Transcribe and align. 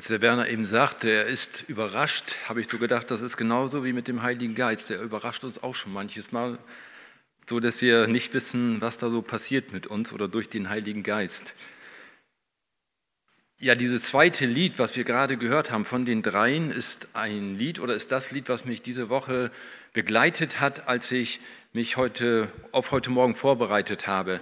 Als 0.00 0.08
der 0.08 0.22
Werner 0.22 0.48
eben 0.48 0.64
sagte, 0.64 1.10
er 1.10 1.26
ist 1.26 1.64
überrascht, 1.68 2.36
habe 2.48 2.62
ich 2.62 2.68
so 2.68 2.78
gedacht, 2.78 3.10
das 3.10 3.20
ist 3.20 3.36
genauso 3.36 3.84
wie 3.84 3.92
mit 3.92 4.08
dem 4.08 4.22
Heiligen 4.22 4.54
Geist. 4.54 4.88
Der 4.88 5.02
überrascht 5.02 5.44
uns 5.44 5.62
auch 5.62 5.74
schon 5.74 5.92
manches 5.92 6.32
Mal, 6.32 6.58
so 7.46 7.60
dass 7.60 7.82
wir 7.82 8.06
nicht 8.06 8.32
wissen, 8.32 8.80
was 8.80 8.96
da 8.96 9.10
so 9.10 9.20
passiert 9.20 9.74
mit 9.74 9.86
uns 9.86 10.14
oder 10.14 10.26
durch 10.26 10.48
den 10.48 10.70
Heiligen 10.70 11.02
Geist. 11.02 11.54
Ja, 13.58 13.74
dieses 13.74 14.04
zweite 14.04 14.46
Lied, 14.46 14.78
was 14.78 14.96
wir 14.96 15.04
gerade 15.04 15.36
gehört 15.36 15.70
haben 15.70 15.84
von 15.84 16.06
den 16.06 16.22
dreien, 16.22 16.70
ist 16.70 17.08
ein 17.12 17.58
Lied 17.58 17.78
oder 17.78 17.92
ist 17.92 18.10
das 18.10 18.30
Lied, 18.30 18.48
was 18.48 18.64
mich 18.64 18.80
diese 18.80 19.10
Woche 19.10 19.50
begleitet 19.92 20.60
hat, 20.60 20.88
als 20.88 21.12
ich 21.12 21.40
mich 21.74 21.98
heute 21.98 22.50
auf 22.72 22.90
heute 22.90 23.10
Morgen 23.10 23.34
vorbereitet 23.34 24.06
habe 24.06 24.40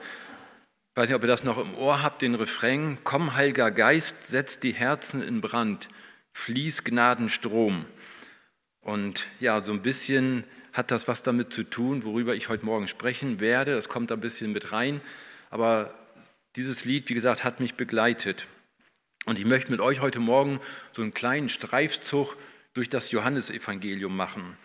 weiß 0.99 1.07
nicht, 1.07 1.15
ob 1.15 1.23
ihr 1.23 1.29
das 1.29 1.45
noch 1.45 1.59
im 1.59 1.77
Ohr 1.77 2.03
habt, 2.03 2.23
den 2.23 2.35
Refrain, 2.35 2.99
Komm, 3.05 3.37
Heiliger 3.37 3.71
Geist, 3.71 4.17
setz 4.27 4.59
die 4.59 4.75
Herzen 4.75 5.23
in 5.23 5.41
Brand, 5.41 5.89
fließ 6.33 6.83
Gnadenstrom. 6.83 7.85
Und 8.81 9.29
ja, 9.39 9.63
so 9.63 9.71
ein 9.71 9.83
bisschen 9.83 10.43
hat 10.73 10.91
das 10.91 11.07
was 11.07 11.23
damit 11.23 11.53
zu 11.53 11.63
tun, 11.63 12.05
worüber 12.05 12.35
ich 12.35 12.49
heute 12.49 12.67
Morgen 12.67 12.89
sprechen 12.89 13.39
werde. 13.39 13.77
Das 13.77 13.89
kommt 13.89 14.11
ein 14.11 14.19
bisschen 14.19 14.51
mit 14.51 14.73
rein. 14.73 15.01
Aber 15.51 15.95
dieses 16.57 16.85
Lied, 16.85 17.09
wie 17.09 17.15
gesagt, 17.15 17.45
hat 17.45 17.61
mich 17.61 17.75
begleitet. 17.75 18.49
Und 19.25 19.39
ich 19.39 19.45
möchte 19.45 19.71
mit 19.71 19.81
euch 19.81 20.01
heute 20.01 20.19
Morgen 20.19 20.59
so 20.91 21.03
einen 21.03 21.15
kleinen 21.15 21.49
Streifzug 21.49 22.37
durch 22.75 22.91
das 22.91 23.13
Johannesevangelium 23.13 24.17
machen. 24.17 24.57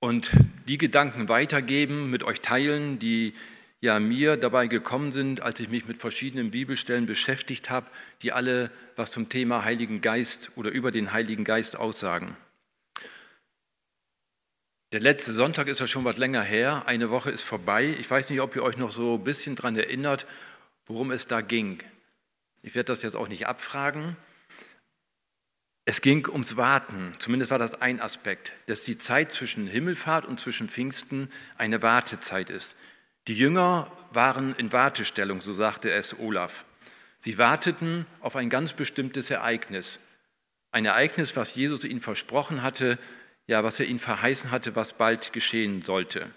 Und 0.00 0.30
die 0.66 0.78
Gedanken 0.78 1.28
weitergeben, 1.28 2.08
mit 2.08 2.24
euch 2.24 2.40
teilen, 2.40 2.98
die 2.98 3.34
ja 3.80 3.98
mir 4.00 4.36
dabei 4.36 4.66
gekommen 4.66 5.12
sind, 5.12 5.40
als 5.40 5.60
ich 5.60 5.68
mich 5.68 5.86
mit 5.86 6.00
verschiedenen 6.00 6.50
Bibelstellen 6.50 7.06
beschäftigt 7.06 7.70
habe, 7.70 7.90
die 8.22 8.32
alle 8.32 8.70
was 8.96 9.12
zum 9.12 9.28
Thema 9.28 9.64
Heiligen 9.64 10.00
Geist 10.00 10.50
oder 10.56 10.70
über 10.70 10.90
den 10.90 11.12
Heiligen 11.12 11.44
Geist 11.44 11.76
aussagen. 11.76 12.36
Der 14.90 15.00
letzte 15.00 15.34
Sonntag 15.34 15.68
ist 15.68 15.80
ja 15.80 15.86
schon 15.86 16.04
was 16.04 16.16
länger 16.16 16.42
her, 16.42 16.84
eine 16.86 17.10
Woche 17.10 17.30
ist 17.30 17.42
vorbei. 17.42 17.94
Ich 18.00 18.10
weiß 18.10 18.30
nicht, 18.30 18.40
ob 18.40 18.56
ihr 18.56 18.62
euch 18.62 18.78
noch 18.78 18.90
so 18.90 19.16
ein 19.16 19.24
bisschen 19.24 19.54
daran 19.54 19.76
erinnert, 19.76 20.26
worum 20.86 21.10
es 21.10 21.26
da 21.26 21.42
ging. 21.42 21.82
Ich 22.62 22.74
werde 22.74 22.86
das 22.86 23.02
jetzt 23.02 23.14
auch 23.14 23.28
nicht 23.28 23.46
abfragen. 23.46 24.16
Es 25.84 26.00
ging 26.00 26.26
ums 26.28 26.56
Warten, 26.56 27.14
zumindest 27.18 27.50
war 27.50 27.58
das 27.58 27.80
ein 27.80 28.00
Aspekt, 28.00 28.52
dass 28.66 28.84
die 28.84 28.98
Zeit 28.98 29.30
zwischen 29.30 29.66
Himmelfahrt 29.66 30.26
und 30.26 30.40
zwischen 30.40 30.68
Pfingsten 30.68 31.30
eine 31.56 31.82
Wartezeit 31.82 32.50
ist. 32.50 32.74
Die 33.28 33.34
Jünger 33.34 33.92
waren 34.10 34.54
in 34.54 34.72
Wartestellung, 34.72 35.42
so 35.42 35.52
sagte 35.52 35.90
es 35.90 36.18
Olaf. 36.18 36.64
Sie 37.20 37.36
warteten 37.36 38.06
auf 38.20 38.36
ein 38.36 38.48
ganz 38.48 38.72
bestimmtes 38.72 39.28
Ereignis. 39.28 40.00
Ein 40.72 40.86
Ereignis, 40.86 41.36
was 41.36 41.54
Jesus 41.54 41.84
ihnen 41.84 42.00
versprochen 42.00 42.62
hatte, 42.62 42.98
ja, 43.46 43.62
was 43.62 43.80
er 43.80 43.86
ihnen 43.86 43.98
verheißen 43.98 44.50
hatte, 44.50 44.76
was 44.76 44.94
bald 44.94 45.34
geschehen 45.34 45.82
sollte. 45.82 46.30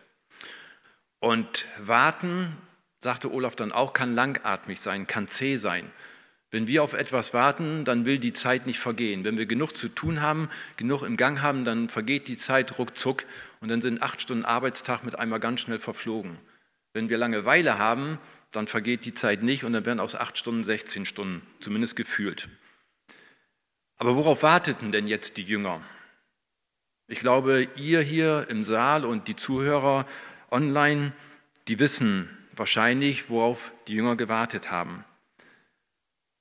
Und 1.21 1.65
warten, 1.79 2.57
sagte 3.01 3.31
Olaf 3.31 3.55
dann 3.55 3.71
auch, 3.71 3.93
kann 3.93 4.13
langatmig 4.13 4.81
sein, 4.81 5.07
kann 5.07 5.29
zäh 5.29 5.55
sein. 5.55 5.89
Wenn 6.49 6.67
wir 6.67 6.83
auf 6.83 6.91
etwas 6.91 7.33
warten, 7.33 7.85
dann 7.85 8.03
will 8.03 8.19
die 8.19 8.33
Zeit 8.33 8.65
nicht 8.65 8.79
vergehen. 8.79 9.23
Wenn 9.23 9.37
wir 9.37 9.45
genug 9.45 9.77
zu 9.77 9.87
tun 9.87 10.21
haben, 10.21 10.49
genug 10.75 11.03
im 11.03 11.15
Gang 11.15 11.41
haben, 11.41 11.63
dann 11.63 11.87
vergeht 11.87 12.27
die 12.27 12.35
Zeit 12.35 12.77
ruckzuck 12.77 13.23
und 13.61 13.69
dann 13.69 13.81
sind 13.81 14.01
acht 14.01 14.21
Stunden 14.21 14.43
Arbeitstag 14.43 15.05
mit 15.05 15.17
einmal 15.17 15.39
ganz 15.39 15.61
schnell 15.61 15.79
verflogen. 15.79 16.37
Wenn 16.93 17.09
wir 17.09 17.17
Langeweile 17.17 17.77
haben, 17.77 18.19
dann 18.51 18.67
vergeht 18.67 19.05
die 19.05 19.13
Zeit 19.13 19.43
nicht 19.43 19.63
und 19.63 19.73
dann 19.73 19.85
werden 19.85 19.99
aus 19.99 20.15
acht 20.15 20.37
Stunden 20.37 20.63
16 20.63 21.05
Stunden, 21.05 21.41
zumindest 21.61 21.95
gefühlt. 21.95 22.49
Aber 23.97 24.15
worauf 24.15 24.43
warteten 24.43 24.91
denn 24.91 25.07
jetzt 25.07 25.37
die 25.37 25.43
Jünger? 25.43 25.81
Ich 27.07 27.19
glaube, 27.19 27.67
ihr 27.75 28.01
hier 28.01 28.47
im 28.49 28.65
Saal 28.65 29.05
und 29.05 29.27
die 29.27 29.35
Zuhörer 29.35 30.05
online, 30.49 31.13
die 31.67 31.79
wissen 31.79 32.29
wahrscheinlich, 32.55 33.29
worauf 33.29 33.71
die 33.87 33.93
Jünger 33.93 34.15
gewartet 34.15 34.71
haben. 34.71 35.05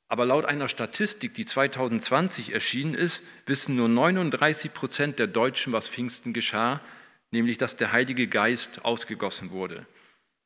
Aber 0.08 0.26
laut 0.26 0.44
einer 0.44 0.68
Statistik, 0.68 1.34
die 1.34 1.44
2020 1.44 2.52
erschienen 2.52 2.94
ist, 2.94 3.22
wissen 3.46 3.76
nur 3.76 3.88
39 3.88 4.72
Prozent 4.72 5.18
der 5.20 5.28
Deutschen, 5.28 5.72
was 5.72 5.88
Pfingsten 5.88 6.32
geschah, 6.32 6.80
nämlich 7.30 7.58
dass 7.58 7.76
der 7.76 7.92
Heilige 7.92 8.26
Geist 8.26 8.84
ausgegossen 8.84 9.52
wurde. 9.52 9.86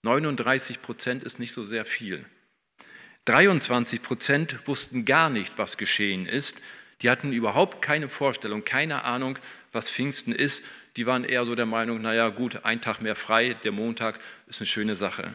39 0.05 0.83
Prozent 0.83 1.25
ist 1.25 1.39
nicht 1.39 1.53
so 1.53 1.65
sehr 1.65 1.85
viel. 1.85 2.25
23 3.25 4.03
Prozent 4.03 4.69
wussten 4.69 5.05
gar 5.05 5.31
nicht, 5.31 5.57
was 5.57 5.79
geschehen 5.79 6.27
ist. 6.27 6.61
Die 7.01 7.11
hatten 7.11 7.33
überhaupt 7.33 7.83
keine 7.83 8.09
Vorstellung, 8.09 8.65
keine 8.65 9.05
Ahnung, 9.05 9.39
was 9.73 9.91
Pfingsten 9.91 10.33
ist. 10.33 10.63
Die 10.97 11.07
waren 11.07 11.25
eher 11.25 11.45
so 11.45 11.55
der 11.55 11.67
Meinung, 11.67 12.03
naja 12.03 12.29
gut, 12.29 12.65
ein 12.65 12.81
Tag 12.81 13.01
mehr 13.01 13.17
frei, 13.17 13.55
der 13.55 13.73
Montag 13.73 14.21
ist 14.47 14.61
eine 14.61 14.67
schöne 14.67 14.95
Sache. 14.95 15.35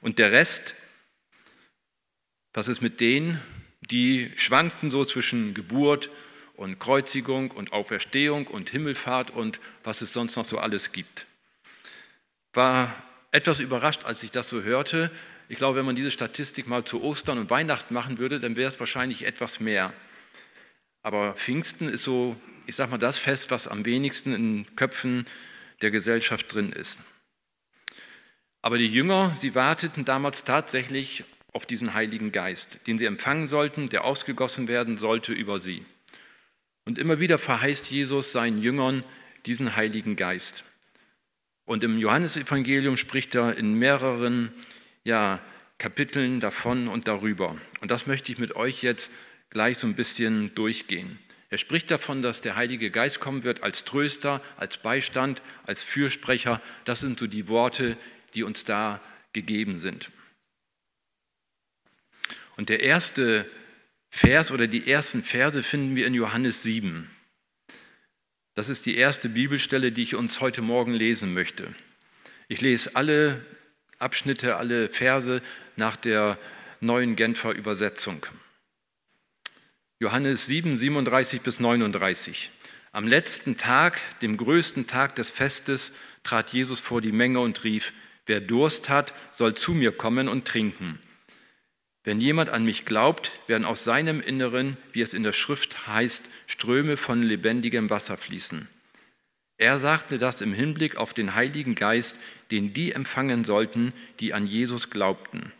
Und 0.00 0.18
der 0.18 0.32
Rest, 0.32 0.74
was 2.54 2.68
ist 2.68 2.80
mit 2.80 3.00
denen, 3.00 3.40
die 3.82 4.32
schwankten 4.36 4.90
so 4.90 5.04
zwischen 5.04 5.54
Geburt 5.54 6.10
und 6.54 6.78
Kreuzigung 6.78 7.50
und 7.50 7.72
Auferstehung 7.72 8.46
und 8.46 8.70
Himmelfahrt 8.70 9.30
und 9.30 9.60
was 9.84 10.00
es 10.00 10.12
sonst 10.12 10.36
noch 10.36 10.44
so 10.44 10.58
alles 10.58 10.92
gibt. 10.92 11.26
War 12.52 12.94
etwas 13.32 13.60
überrascht, 13.60 14.04
als 14.04 14.22
ich 14.22 14.30
das 14.30 14.48
so 14.48 14.62
hörte. 14.62 15.10
Ich 15.48 15.58
glaube, 15.58 15.78
wenn 15.78 15.86
man 15.86 15.96
diese 15.96 16.10
Statistik 16.10 16.66
mal 16.66 16.84
zu 16.84 17.02
Ostern 17.02 17.38
und 17.38 17.50
Weihnachten 17.50 17.94
machen 17.94 18.18
würde, 18.18 18.40
dann 18.40 18.56
wäre 18.56 18.68
es 18.68 18.80
wahrscheinlich 18.80 19.24
etwas 19.24 19.60
mehr. 19.60 19.92
Aber 21.02 21.34
Pfingsten 21.34 21.88
ist 21.88 22.04
so, 22.04 22.36
ich 22.66 22.76
sage 22.76 22.90
mal, 22.90 22.98
das 22.98 23.18
Fest, 23.18 23.50
was 23.50 23.68
am 23.68 23.84
wenigsten 23.84 24.34
in 24.34 24.76
Köpfen 24.76 25.24
der 25.80 25.90
Gesellschaft 25.90 26.52
drin 26.52 26.72
ist. 26.72 27.00
Aber 28.62 28.76
die 28.76 28.88
Jünger, 28.88 29.34
sie 29.38 29.54
warteten 29.54 30.04
damals 30.04 30.44
tatsächlich 30.44 31.24
auf 31.52 31.66
diesen 31.66 31.94
Heiligen 31.94 32.32
Geist, 32.32 32.78
den 32.86 32.98
sie 32.98 33.06
empfangen 33.06 33.48
sollten, 33.48 33.88
der 33.88 34.04
ausgegossen 34.04 34.68
werden 34.68 34.98
sollte 34.98 35.32
über 35.32 35.58
sie. 35.60 35.84
Und 36.84 36.98
immer 36.98 37.20
wieder 37.20 37.38
verheißt 37.38 37.90
Jesus 37.90 38.32
seinen 38.32 38.62
Jüngern 38.62 39.04
diesen 39.46 39.76
Heiligen 39.76 40.16
Geist. 40.16 40.64
Und 41.70 41.84
im 41.84 41.98
Johannesevangelium 41.98 42.96
spricht 42.96 43.36
er 43.36 43.56
in 43.56 43.74
mehreren 43.74 44.50
ja, 45.04 45.38
Kapiteln 45.78 46.40
davon 46.40 46.88
und 46.88 47.06
darüber. 47.06 47.56
Und 47.80 47.92
das 47.92 48.08
möchte 48.08 48.32
ich 48.32 48.38
mit 48.38 48.56
euch 48.56 48.82
jetzt 48.82 49.12
gleich 49.50 49.78
so 49.78 49.86
ein 49.86 49.94
bisschen 49.94 50.52
durchgehen. 50.56 51.20
Er 51.48 51.58
spricht 51.58 51.88
davon, 51.92 52.22
dass 52.22 52.40
der 52.40 52.56
Heilige 52.56 52.90
Geist 52.90 53.20
kommen 53.20 53.44
wird 53.44 53.62
als 53.62 53.84
Tröster, 53.84 54.42
als 54.56 54.78
Beistand, 54.78 55.42
als 55.64 55.84
Fürsprecher. 55.84 56.60
Das 56.86 56.98
sind 56.98 57.20
so 57.20 57.28
die 57.28 57.46
Worte, 57.46 57.96
die 58.34 58.42
uns 58.42 58.64
da 58.64 59.00
gegeben 59.32 59.78
sind. 59.78 60.10
Und 62.56 62.68
der 62.68 62.80
erste 62.80 63.48
Vers 64.10 64.50
oder 64.50 64.66
die 64.66 64.90
ersten 64.90 65.22
Verse 65.22 65.62
finden 65.62 65.94
wir 65.94 66.08
in 66.08 66.14
Johannes 66.14 66.64
7. 66.64 67.08
Das 68.60 68.68
ist 68.68 68.84
die 68.84 68.98
erste 68.98 69.30
Bibelstelle, 69.30 69.90
die 69.90 70.02
ich 70.02 70.14
uns 70.14 70.42
heute 70.42 70.60
Morgen 70.60 70.92
lesen 70.92 71.32
möchte. 71.32 71.74
Ich 72.46 72.60
lese 72.60 72.94
alle 72.94 73.42
Abschnitte, 73.98 74.56
alle 74.56 74.90
Verse 74.90 75.40
nach 75.76 75.96
der 75.96 76.38
neuen 76.78 77.16
Genfer 77.16 77.52
Übersetzung. 77.52 78.26
Johannes 79.98 80.44
7, 80.44 80.76
37 80.76 81.40
bis 81.40 81.58
39. 81.58 82.50
Am 82.92 83.08
letzten 83.08 83.56
Tag, 83.56 83.98
dem 84.20 84.36
größten 84.36 84.86
Tag 84.86 85.16
des 85.16 85.30
Festes, 85.30 85.92
trat 86.22 86.52
Jesus 86.52 86.80
vor 86.80 87.00
die 87.00 87.12
Menge 87.12 87.40
und 87.40 87.64
rief, 87.64 87.94
wer 88.26 88.42
Durst 88.42 88.90
hat, 88.90 89.14
soll 89.32 89.54
zu 89.54 89.72
mir 89.72 89.90
kommen 89.90 90.28
und 90.28 90.46
trinken. 90.46 90.98
Wenn 92.10 92.20
jemand 92.20 92.50
an 92.50 92.64
mich 92.64 92.86
glaubt, 92.86 93.30
werden 93.46 93.64
aus 93.64 93.84
seinem 93.84 94.20
Inneren, 94.20 94.76
wie 94.92 95.00
es 95.00 95.14
in 95.14 95.22
der 95.22 95.32
Schrift 95.32 95.86
heißt, 95.86 96.28
Ströme 96.48 96.96
von 96.96 97.22
lebendigem 97.22 97.88
Wasser 97.88 98.16
fließen. 98.16 98.66
Er 99.58 99.78
sagte 99.78 100.18
das 100.18 100.40
im 100.40 100.52
Hinblick 100.52 100.96
auf 100.96 101.14
den 101.14 101.36
Heiligen 101.36 101.76
Geist, 101.76 102.18
den 102.50 102.72
die 102.72 102.90
empfangen 102.90 103.44
sollten, 103.44 103.92
die 104.18 104.34
an 104.34 104.48
Jesus 104.48 104.90
glaubten. 104.90 105.52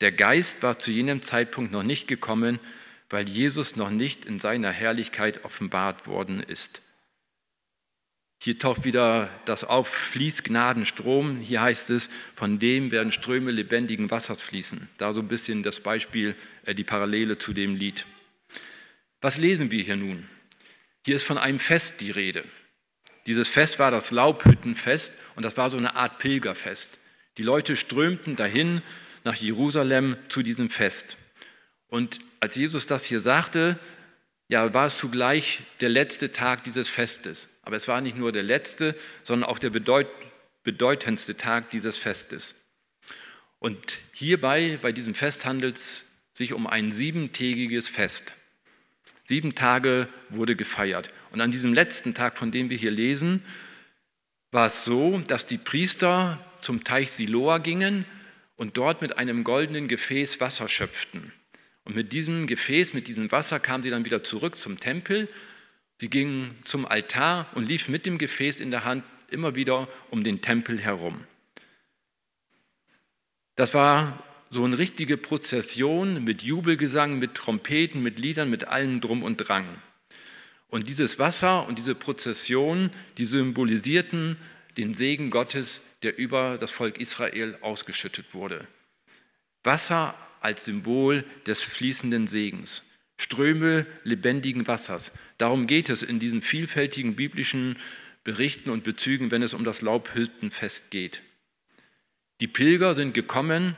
Der 0.00 0.10
Geist 0.10 0.62
war 0.62 0.78
zu 0.78 0.92
jenem 0.92 1.20
Zeitpunkt 1.20 1.72
noch 1.72 1.82
nicht 1.82 2.08
gekommen, 2.08 2.58
weil 3.10 3.28
Jesus 3.28 3.76
noch 3.76 3.90
nicht 3.90 4.24
in 4.24 4.40
seiner 4.40 4.72
Herrlichkeit 4.72 5.44
offenbart 5.44 6.06
worden 6.06 6.42
ist. 6.42 6.80
Hier 8.40 8.58
taucht 8.58 8.84
wieder 8.84 9.30
das 9.46 9.64
auf, 9.64 9.88
fließt 9.88 10.44
Gnadenstrom. 10.44 11.40
Hier 11.40 11.60
heißt 11.60 11.90
es, 11.90 12.08
von 12.36 12.58
dem 12.60 12.92
werden 12.92 13.10
Ströme 13.10 13.50
lebendigen 13.50 14.10
Wassers 14.10 14.42
fließen. 14.42 14.88
Da 14.96 15.12
so 15.12 15.20
ein 15.20 15.28
bisschen 15.28 15.64
das 15.64 15.80
Beispiel, 15.80 16.36
äh, 16.64 16.74
die 16.74 16.84
Parallele 16.84 17.38
zu 17.38 17.52
dem 17.52 17.74
Lied. 17.74 18.06
Was 19.20 19.38
lesen 19.38 19.72
wir 19.72 19.82
hier 19.82 19.96
nun? 19.96 20.28
Hier 21.04 21.16
ist 21.16 21.24
von 21.24 21.38
einem 21.38 21.58
Fest 21.58 22.00
die 22.00 22.12
Rede. 22.12 22.44
Dieses 23.26 23.48
Fest 23.48 23.78
war 23.80 23.90
das 23.90 24.12
Laubhüttenfest 24.12 25.12
und 25.34 25.42
das 25.42 25.56
war 25.56 25.70
so 25.70 25.76
eine 25.76 25.96
Art 25.96 26.18
Pilgerfest. 26.18 26.90
Die 27.38 27.42
Leute 27.42 27.76
strömten 27.76 28.36
dahin 28.36 28.82
nach 29.24 29.34
Jerusalem 29.34 30.16
zu 30.28 30.42
diesem 30.42 30.70
Fest. 30.70 31.16
Und 31.88 32.20
als 32.40 32.54
Jesus 32.54 32.86
das 32.86 33.04
hier 33.04 33.20
sagte, 33.20 33.78
ja, 34.48 34.72
war 34.72 34.86
es 34.86 34.96
zugleich 34.96 35.62
der 35.80 35.88
letzte 35.88 36.32
Tag 36.32 36.64
dieses 36.64 36.88
Festes. 36.88 37.48
Aber 37.68 37.76
es 37.76 37.86
war 37.86 38.00
nicht 38.00 38.16
nur 38.16 38.32
der 38.32 38.44
letzte, 38.44 38.96
sondern 39.22 39.50
auch 39.50 39.58
der 39.58 39.68
bedeut 39.68 40.06
bedeutendste 40.64 41.36
Tag 41.36 41.68
dieses 41.68 41.98
Festes. 41.98 42.54
Und 43.58 43.98
hierbei, 44.14 44.78
bei 44.80 44.90
diesem 44.90 45.12
Fest 45.12 45.44
handelt 45.44 45.76
es 45.76 46.06
sich 46.32 46.54
um 46.54 46.66
ein 46.66 46.92
siebentägiges 46.92 47.86
Fest. 47.86 48.32
Sieben 49.24 49.54
Tage 49.54 50.08
wurde 50.30 50.56
gefeiert. 50.56 51.10
Und 51.30 51.42
an 51.42 51.50
diesem 51.50 51.74
letzten 51.74 52.14
Tag, 52.14 52.38
von 52.38 52.50
dem 52.50 52.70
wir 52.70 52.78
hier 52.78 52.90
lesen, 52.90 53.44
war 54.50 54.68
es 54.68 54.86
so, 54.86 55.18
dass 55.18 55.44
die 55.44 55.58
Priester 55.58 56.42
zum 56.62 56.84
Teich 56.84 57.10
Siloa 57.10 57.58
gingen 57.58 58.06
und 58.56 58.78
dort 58.78 59.02
mit 59.02 59.18
einem 59.18 59.44
goldenen 59.44 59.88
Gefäß 59.88 60.40
Wasser 60.40 60.68
schöpften. 60.68 61.34
Und 61.84 61.94
mit 61.94 62.14
diesem 62.14 62.46
Gefäß, 62.46 62.94
mit 62.94 63.08
diesem 63.08 63.30
Wasser 63.30 63.60
kamen 63.60 63.82
sie 63.82 63.90
dann 63.90 64.06
wieder 64.06 64.24
zurück 64.24 64.56
zum 64.56 64.80
Tempel. 64.80 65.28
Sie 66.00 66.08
gingen 66.08 66.54
zum 66.64 66.86
Altar 66.86 67.46
und 67.54 67.68
liefen 67.68 67.90
mit 67.90 68.06
dem 68.06 68.18
Gefäß 68.18 68.60
in 68.60 68.70
der 68.70 68.84
Hand 68.84 69.04
immer 69.30 69.54
wieder 69.54 69.88
um 70.10 70.22
den 70.22 70.40
Tempel 70.40 70.80
herum. 70.80 71.24
Das 73.56 73.74
war 73.74 74.22
so 74.50 74.64
eine 74.64 74.78
richtige 74.78 75.16
Prozession 75.16 76.22
mit 76.24 76.42
Jubelgesang, 76.42 77.18
mit 77.18 77.34
Trompeten, 77.34 78.02
mit 78.02 78.18
Liedern, 78.18 78.48
mit 78.48 78.68
allem 78.68 79.00
Drum 79.00 79.22
und 79.22 79.36
Drang. 79.36 79.66
Und 80.68 80.88
dieses 80.88 81.18
Wasser 81.18 81.66
und 81.66 81.78
diese 81.78 81.94
Prozession, 81.94 82.90
die 83.16 83.24
symbolisierten 83.24 84.36
den 84.76 84.94
Segen 84.94 85.30
Gottes, 85.30 85.82
der 86.02 86.16
über 86.16 86.58
das 86.58 86.70
Volk 86.70 87.00
Israel 87.00 87.58
ausgeschüttet 87.60 88.32
wurde. 88.32 88.66
Wasser 89.64 90.14
als 90.40 90.64
Symbol 90.66 91.24
des 91.46 91.62
fließenden 91.62 92.26
Segens. 92.28 92.84
Ströme 93.18 93.86
lebendigen 94.04 94.66
Wassers. 94.66 95.12
Darum 95.36 95.66
geht 95.66 95.90
es 95.90 96.02
in 96.02 96.18
diesen 96.18 96.40
vielfältigen 96.40 97.16
biblischen 97.16 97.76
Berichten 98.24 98.70
und 98.70 98.84
Bezügen, 98.84 99.30
wenn 99.30 99.42
es 99.42 99.54
um 99.54 99.64
das 99.64 99.82
Laubhüttenfest 99.82 100.90
geht. 100.90 101.22
Die 102.40 102.46
Pilger 102.46 102.94
sind 102.94 103.14
gekommen, 103.14 103.76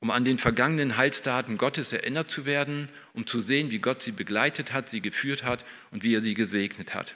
um 0.00 0.10
an 0.10 0.24
den 0.24 0.38
vergangenen 0.38 0.96
Heilstaten 0.96 1.58
Gottes 1.58 1.92
erinnert 1.92 2.30
zu 2.30 2.46
werden, 2.46 2.88
um 3.12 3.26
zu 3.26 3.40
sehen, 3.40 3.70
wie 3.70 3.78
Gott 3.78 4.02
sie 4.02 4.12
begleitet 4.12 4.72
hat, 4.72 4.88
sie 4.88 5.00
geführt 5.00 5.44
hat 5.44 5.64
und 5.90 6.02
wie 6.02 6.14
er 6.14 6.20
sie 6.20 6.34
gesegnet 6.34 6.94
hat. 6.94 7.14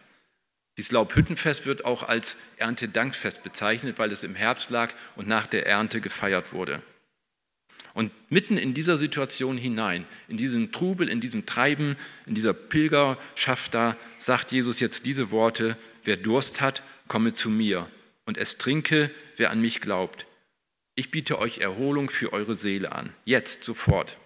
Dieses 0.77 0.93
Laubhüttenfest 0.93 1.67
wird 1.67 1.85
auch 1.85 2.03
als 2.03 2.39
Erntedankfest 2.57 3.43
bezeichnet, 3.43 3.99
weil 3.99 4.13
es 4.13 4.23
im 4.23 4.35
Herbst 4.35 4.71
lag 4.71 4.95
und 5.17 5.27
nach 5.27 5.47
der 5.47 5.67
Ernte 5.67 6.01
gefeiert 6.01 6.53
wurde. 6.53 6.83
Und 7.99 8.13
mitten 8.31 8.59
in 8.59 8.75
dieser 8.75 8.97
Situation 8.97 9.59
hinein, 9.59 10.07
in 10.29 10.37
diesem 10.37 10.71
Trubel, 10.71 11.09
in 11.09 11.21
diesem 11.21 11.47
Treiben, 11.47 11.97
in 12.27 12.35
dieser 12.37 12.53
Pilgerschaft 12.55 13.75
da, 13.75 13.97
sagt 14.19 14.53
Jesus 14.53 14.79
jetzt 14.79 15.05
diese 15.05 15.33
Worte, 15.33 15.77
wer 16.05 16.17
Durst 16.17 16.61
hat, 16.61 16.85
komme 17.09 17.35
zu 17.35 17.51
mir 17.51 17.91
und 18.25 18.39
es 18.39 18.57
trinke, 18.57 19.11
wer 19.37 19.51
an 19.51 19.61
mich 19.61 19.81
glaubt. 19.81 20.27
Ich 20.95 21.11
biete 21.11 21.41
euch 21.41 21.59
Erholung 21.59 22.09
für 22.09 22.33
eure 22.33 22.55
Seele 22.55 22.93
an, 22.93 23.13
jetzt, 23.25 23.65
sofort. 23.65 24.17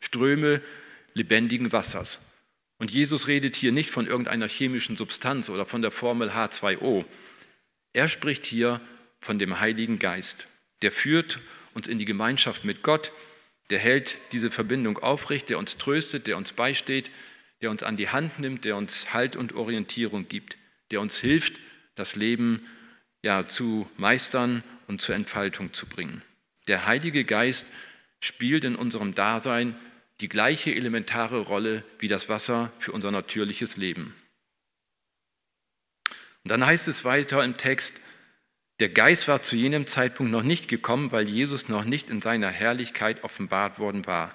Ströme 0.00 0.60
lebendigen 1.14 1.70
Wassers. 1.70 2.18
Und 2.78 2.90
Jesus 2.90 3.28
redet 3.28 3.54
hier 3.54 3.70
nicht 3.70 3.90
von 3.90 4.08
irgendeiner 4.08 4.48
chemischen 4.48 4.96
Substanz 4.96 5.50
oder 5.50 5.66
von 5.66 5.82
der 5.82 5.92
Formel 5.92 6.30
H2O. 6.30 7.04
Er 7.92 8.08
spricht 8.08 8.44
hier 8.44 8.80
von 9.20 9.38
dem 9.38 9.60
Heiligen 9.60 10.00
Geist. 10.00 10.48
Der 10.82 10.90
führt 10.90 11.38
uns 11.74 11.86
in 11.86 11.98
die 11.98 12.04
Gemeinschaft 12.04 12.64
mit 12.64 12.82
Gott, 12.82 13.12
der 13.70 13.78
hält 13.78 14.18
diese 14.32 14.50
Verbindung 14.50 14.98
aufrecht, 14.98 15.48
der 15.48 15.58
uns 15.58 15.78
tröstet, 15.78 16.26
der 16.26 16.36
uns 16.36 16.52
beisteht, 16.52 17.10
der 17.60 17.70
uns 17.70 17.82
an 17.82 17.96
die 17.96 18.08
Hand 18.08 18.38
nimmt, 18.38 18.64
der 18.64 18.76
uns 18.76 19.12
Halt 19.12 19.36
und 19.36 19.54
Orientierung 19.54 20.28
gibt, 20.28 20.56
der 20.90 21.00
uns 21.00 21.18
hilft, 21.18 21.60
das 21.94 22.16
Leben 22.16 22.66
ja, 23.22 23.46
zu 23.46 23.88
meistern 23.96 24.64
und 24.88 25.00
zur 25.00 25.14
Entfaltung 25.14 25.72
zu 25.72 25.86
bringen. 25.86 26.22
Der 26.68 26.86
Heilige 26.86 27.24
Geist 27.24 27.66
spielt 28.18 28.64
in 28.64 28.76
unserem 28.76 29.14
Dasein 29.14 29.76
die 30.20 30.28
gleiche 30.28 30.74
elementare 30.74 31.40
Rolle 31.40 31.84
wie 31.98 32.08
das 32.08 32.28
Wasser 32.28 32.72
für 32.78 32.92
unser 32.92 33.10
natürliches 33.10 33.76
Leben. 33.76 34.14
Und 36.44 36.50
dann 36.50 36.64
heißt 36.64 36.88
es 36.88 37.04
weiter 37.04 37.44
im 37.44 37.56
Text, 37.56 37.94
der 38.80 38.88
Geist 38.88 39.28
war 39.28 39.42
zu 39.42 39.56
jenem 39.56 39.86
Zeitpunkt 39.86 40.32
noch 40.32 40.42
nicht 40.42 40.66
gekommen, 40.66 41.12
weil 41.12 41.28
Jesus 41.28 41.68
noch 41.68 41.84
nicht 41.84 42.08
in 42.08 42.22
seiner 42.22 42.48
Herrlichkeit 42.48 43.22
offenbart 43.24 43.78
worden 43.78 44.06
war. 44.06 44.34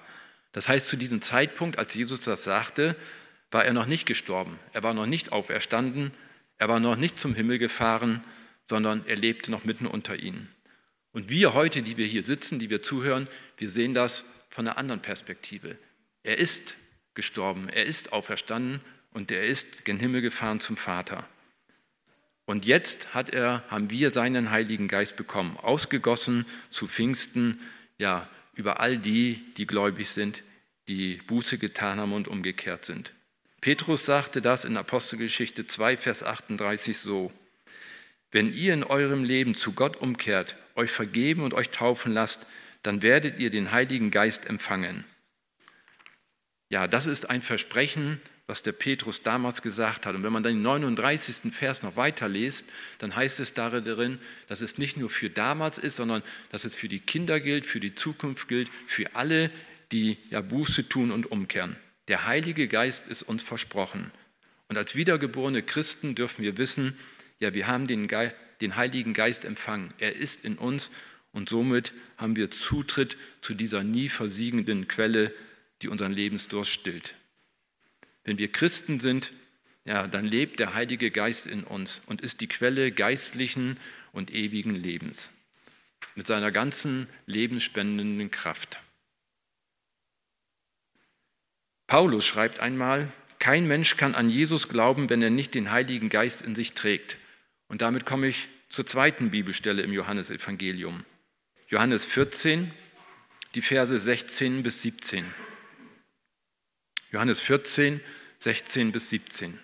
Das 0.51 0.69
heißt, 0.69 0.87
zu 0.87 0.97
diesem 0.97 1.21
Zeitpunkt, 1.21 1.79
als 1.79 1.95
Jesus 1.95 2.21
das 2.21 2.43
sagte, 2.43 2.95
war 3.49 3.65
er 3.65 3.73
noch 3.73 3.87
nicht 3.87 4.05
gestorben, 4.05 4.59
er 4.71 4.83
war 4.83 4.93
noch 4.93 5.07
nicht 5.07 5.31
auferstanden, 5.31 6.11
er 6.57 6.69
war 6.69 6.79
noch 6.79 6.95
nicht 6.95 7.19
zum 7.19 7.33
Himmel 7.33 7.57
gefahren, 7.57 8.23
sondern 8.69 9.03
er 9.07 9.15
lebte 9.15 9.49
noch 9.49 9.65
mitten 9.65 9.87
unter 9.87 10.17
ihnen. 10.17 10.53
Und 11.11 11.29
wir 11.29 11.53
heute, 11.53 11.81
die 11.81 11.97
wir 11.97 12.05
hier 12.05 12.23
sitzen, 12.23 12.59
die 12.59 12.69
wir 12.69 12.81
zuhören, 12.81 13.27
wir 13.57 13.69
sehen 13.69 13.93
das 13.93 14.25
von 14.49 14.67
einer 14.67 14.77
anderen 14.77 15.01
Perspektive. 15.01 15.77
Er 16.23 16.37
ist 16.37 16.75
gestorben, 17.15 17.67
er 17.69 17.85
ist 17.85 18.13
auferstanden 18.13 18.81
und 19.11 19.31
er 19.31 19.45
ist 19.45 19.85
gen 19.85 19.99
Himmel 19.99 20.21
gefahren 20.21 20.59
zum 20.59 20.77
Vater. 20.77 21.27
Und 22.45 22.65
jetzt 22.65 23.13
hat 23.13 23.31
er, 23.31 23.63
haben 23.69 23.89
wir 23.89 24.11
seinen 24.11 24.51
Heiligen 24.51 24.87
Geist 24.87 25.15
bekommen, 25.15 25.57
ausgegossen 25.57 26.45
zu 26.69 26.87
Pfingsten, 26.87 27.59
ja, 27.97 28.29
über 28.53 28.79
all 28.79 28.97
die, 28.97 29.41
die 29.57 29.67
gläubig 29.67 30.09
sind, 30.09 30.43
die 30.87 31.17
Buße 31.27 31.57
getan 31.57 31.99
haben 31.99 32.13
und 32.13 32.27
umgekehrt 32.27 32.85
sind. 32.85 33.11
Petrus 33.61 34.05
sagte 34.05 34.41
das 34.41 34.63
in 34.63 34.77
Apostelgeschichte 34.77 35.65
2, 35.65 35.97
Vers 35.97 36.23
38 36.23 36.97
so. 36.97 37.31
Wenn 38.31 38.53
ihr 38.53 38.73
in 38.73 38.83
eurem 38.83 39.23
Leben 39.23 39.55
zu 39.55 39.73
Gott 39.73 39.97
umkehrt, 39.97 40.55
euch 40.75 40.91
vergeben 40.91 41.41
und 41.41 41.53
euch 41.53 41.71
taufen 41.71 42.13
lasst, 42.13 42.45
dann 42.83 43.01
werdet 43.01 43.39
ihr 43.39 43.49
den 43.49 43.71
Heiligen 43.71 44.11
Geist 44.11 44.45
empfangen. 44.45 45.03
Ja, 46.69 46.87
das 46.87 47.07
ist 47.07 47.29
ein 47.29 47.41
Versprechen, 47.41 48.21
was 48.47 48.61
der 48.61 48.73
Petrus 48.73 49.23
damals 49.23 49.61
gesagt 49.61 50.05
hat. 50.05 50.15
Und 50.15 50.23
wenn 50.23 50.33
man 50.33 50.43
dann 50.43 50.53
den 50.53 50.61
39. 50.61 51.51
Vers 51.53 51.81
noch 51.81 51.95
weiterliest, 51.95 52.67
dann 52.99 53.15
heißt 53.15 53.39
es 53.39 53.53
darin, 53.53 54.19
dass 54.47 54.61
es 54.61 54.77
nicht 54.77 54.97
nur 54.97 55.09
für 55.09 55.29
damals 55.29 55.77
ist, 55.77 55.95
sondern 55.95 56.21
dass 56.51 56.63
es 56.63 56.75
für 56.75 56.87
die 56.87 56.99
Kinder 56.99 57.39
gilt, 57.39 57.65
für 57.65 57.79
die 57.79 57.95
Zukunft 57.95 58.47
gilt, 58.47 58.69
für 58.85 59.15
alle, 59.15 59.49
die 59.91 60.17
ja 60.29 60.41
Buße 60.41 60.87
tun 60.87 61.11
und 61.11 61.31
umkehren. 61.31 61.75
Der 62.07 62.27
Heilige 62.27 62.67
Geist 62.67 63.07
ist 63.07 63.23
uns 63.23 63.41
versprochen. 63.41 64.11
Und 64.67 64.77
als 64.77 64.95
wiedergeborene 64.95 65.63
Christen 65.63 66.13
dürfen 66.15 66.43
wir 66.43 66.57
wissen, 66.57 66.97
ja, 67.39 67.53
wir 67.53 67.67
haben 67.67 67.87
den, 67.87 68.07
Ge 68.07 68.31
den 68.61 68.75
Heiligen 68.75 69.13
Geist 69.13 69.43
empfangen. 69.43 69.93
Er 69.97 70.15
ist 70.15 70.45
in 70.45 70.57
uns 70.57 70.89
und 71.31 71.49
somit 71.49 71.93
haben 72.17 72.35
wir 72.35 72.51
Zutritt 72.51 73.17
zu 73.41 73.53
dieser 73.53 73.83
nie 73.83 74.07
versiegenden 74.07 74.87
Quelle, 74.87 75.33
die 75.81 75.89
unseren 75.89 76.13
Lebensdurst 76.13 76.71
stillt. 76.71 77.15
Wenn 78.25 78.37
wir 78.37 78.51
Christen 78.51 78.99
sind, 78.99 79.31
ja, 79.85 80.07
dann 80.07 80.25
lebt 80.25 80.59
der 80.59 80.73
Heilige 80.73 81.11
Geist 81.11 81.47
in 81.47 81.63
uns 81.63 82.01
und 82.07 82.21
ist 82.21 82.41
die 82.41 82.47
Quelle 82.47 82.91
geistlichen 82.91 83.77
und 84.11 84.33
ewigen 84.33 84.75
Lebens 84.75 85.31
mit 86.15 86.27
seiner 86.27 86.51
ganzen 86.51 87.07
lebensspendenden 87.25 88.31
Kraft. 88.31 88.79
Paulus 91.87 92.25
schreibt 92.25 92.59
einmal, 92.59 93.11
kein 93.37 93.67
Mensch 93.67 93.97
kann 93.97 94.15
an 94.15 94.29
Jesus 94.29 94.69
glauben, 94.69 95.09
wenn 95.09 95.21
er 95.21 95.29
nicht 95.29 95.53
den 95.53 95.71
Heiligen 95.71 96.09
Geist 96.09 96.41
in 96.41 96.55
sich 96.55 96.73
trägt. 96.73 97.17
Und 97.67 97.81
damit 97.81 98.05
komme 98.05 98.27
ich 98.27 98.47
zur 98.69 98.85
zweiten 98.85 99.29
Bibelstelle 99.29 99.83
im 99.83 99.93
Johannesevangelium. 99.93 101.03
Johannes 101.67 102.05
14, 102.05 102.71
die 103.53 103.61
Verse 103.61 103.97
16 103.97 104.63
bis 104.63 104.81
17. 104.81 105.25
Johannes 107.11 107.39
14, 107.39 108.01
16 108.39 108.91
bis 108.91 109.09
17. 109.09 109.59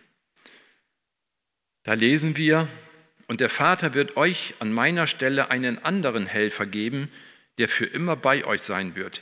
Da 1.83 1.93
lesen 1.93 2.37
wir, 2.37 2.67
und 3.27 3.39
der 3.39 3.49
Vater 3.49 3.93
wird 3.93 4.17
euch 4.17 4.53
an 4.59 4.73
meiner 4.73 5.07
Stelle 5.07 5.49
einen 5.51 5.79
anderen 5.79 6.25
Helfer 6.25 6.65
geben, 6.65 7.09
der 7.57 7.69
für 7.69 7.85
immer 7.85 8.15
bei 8.15 8.45
euch 8.45 8.61
sein 8.61 8.95
wird. 8.95 9.21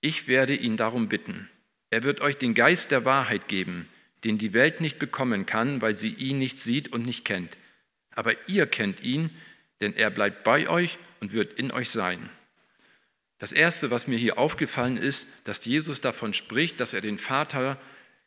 Ich 0.00 0.28
werde 0.28 0.54
ihn 0.54 0.76
darum 0.76 1.08
bitten. 1.08 1.50
Er 1.90 2.02
wird 2.02 2.20
euch 2.20 2.36
den 2.36 2.54
Geist 2.54 2.90
der 2.90 3.04
Wahrheit 3.04 3.48
geben, 3.48 3.88
den 4.24 4.38
die 4.38 4.52
Welt 4.54 4.80
nicht 4.80 4.98
bekommen 4.98 5.44
kann, 5.44 5.82
weil 5.82 5.96
sie 5.96 6.14
ihn 6.14 6.38
nicht 6.38 6.58
sieht 6.58 6.92
und 6.92 7.04
nicht 7.04 7.24
kennt 7.24 7.56
aber 8.20 8.34
ihr 8.48 8.66
kennt 8.66 9.00
ihn, 9.02 9.30
denn 9.80 9.94
er 9.94 10.10
bleibt 10.10 10.44
bei 10.44 10.68
euch 10.68 10.98
und 11.20 11.32
wird 11.32 11.54
in 11.54 11.70
euch 11.70 11.90
sein. 11.90 12.28
Das 13.40 13.52
Erste, 13.52 13.90
was 13.90 14.06
mir 14.06 14.18
hier 14.18 14.38
aufgefallen 14.38 14.98
ist, 14.98 15.26
dass 15.44 15.64
Jesus 15.64 16.00
davon 16.00 16.34
spricht, 16.34 16.78
dass 16.78 16.92
er 16.92 17.00
den 17.00 17.18
Vater 17.18 17.80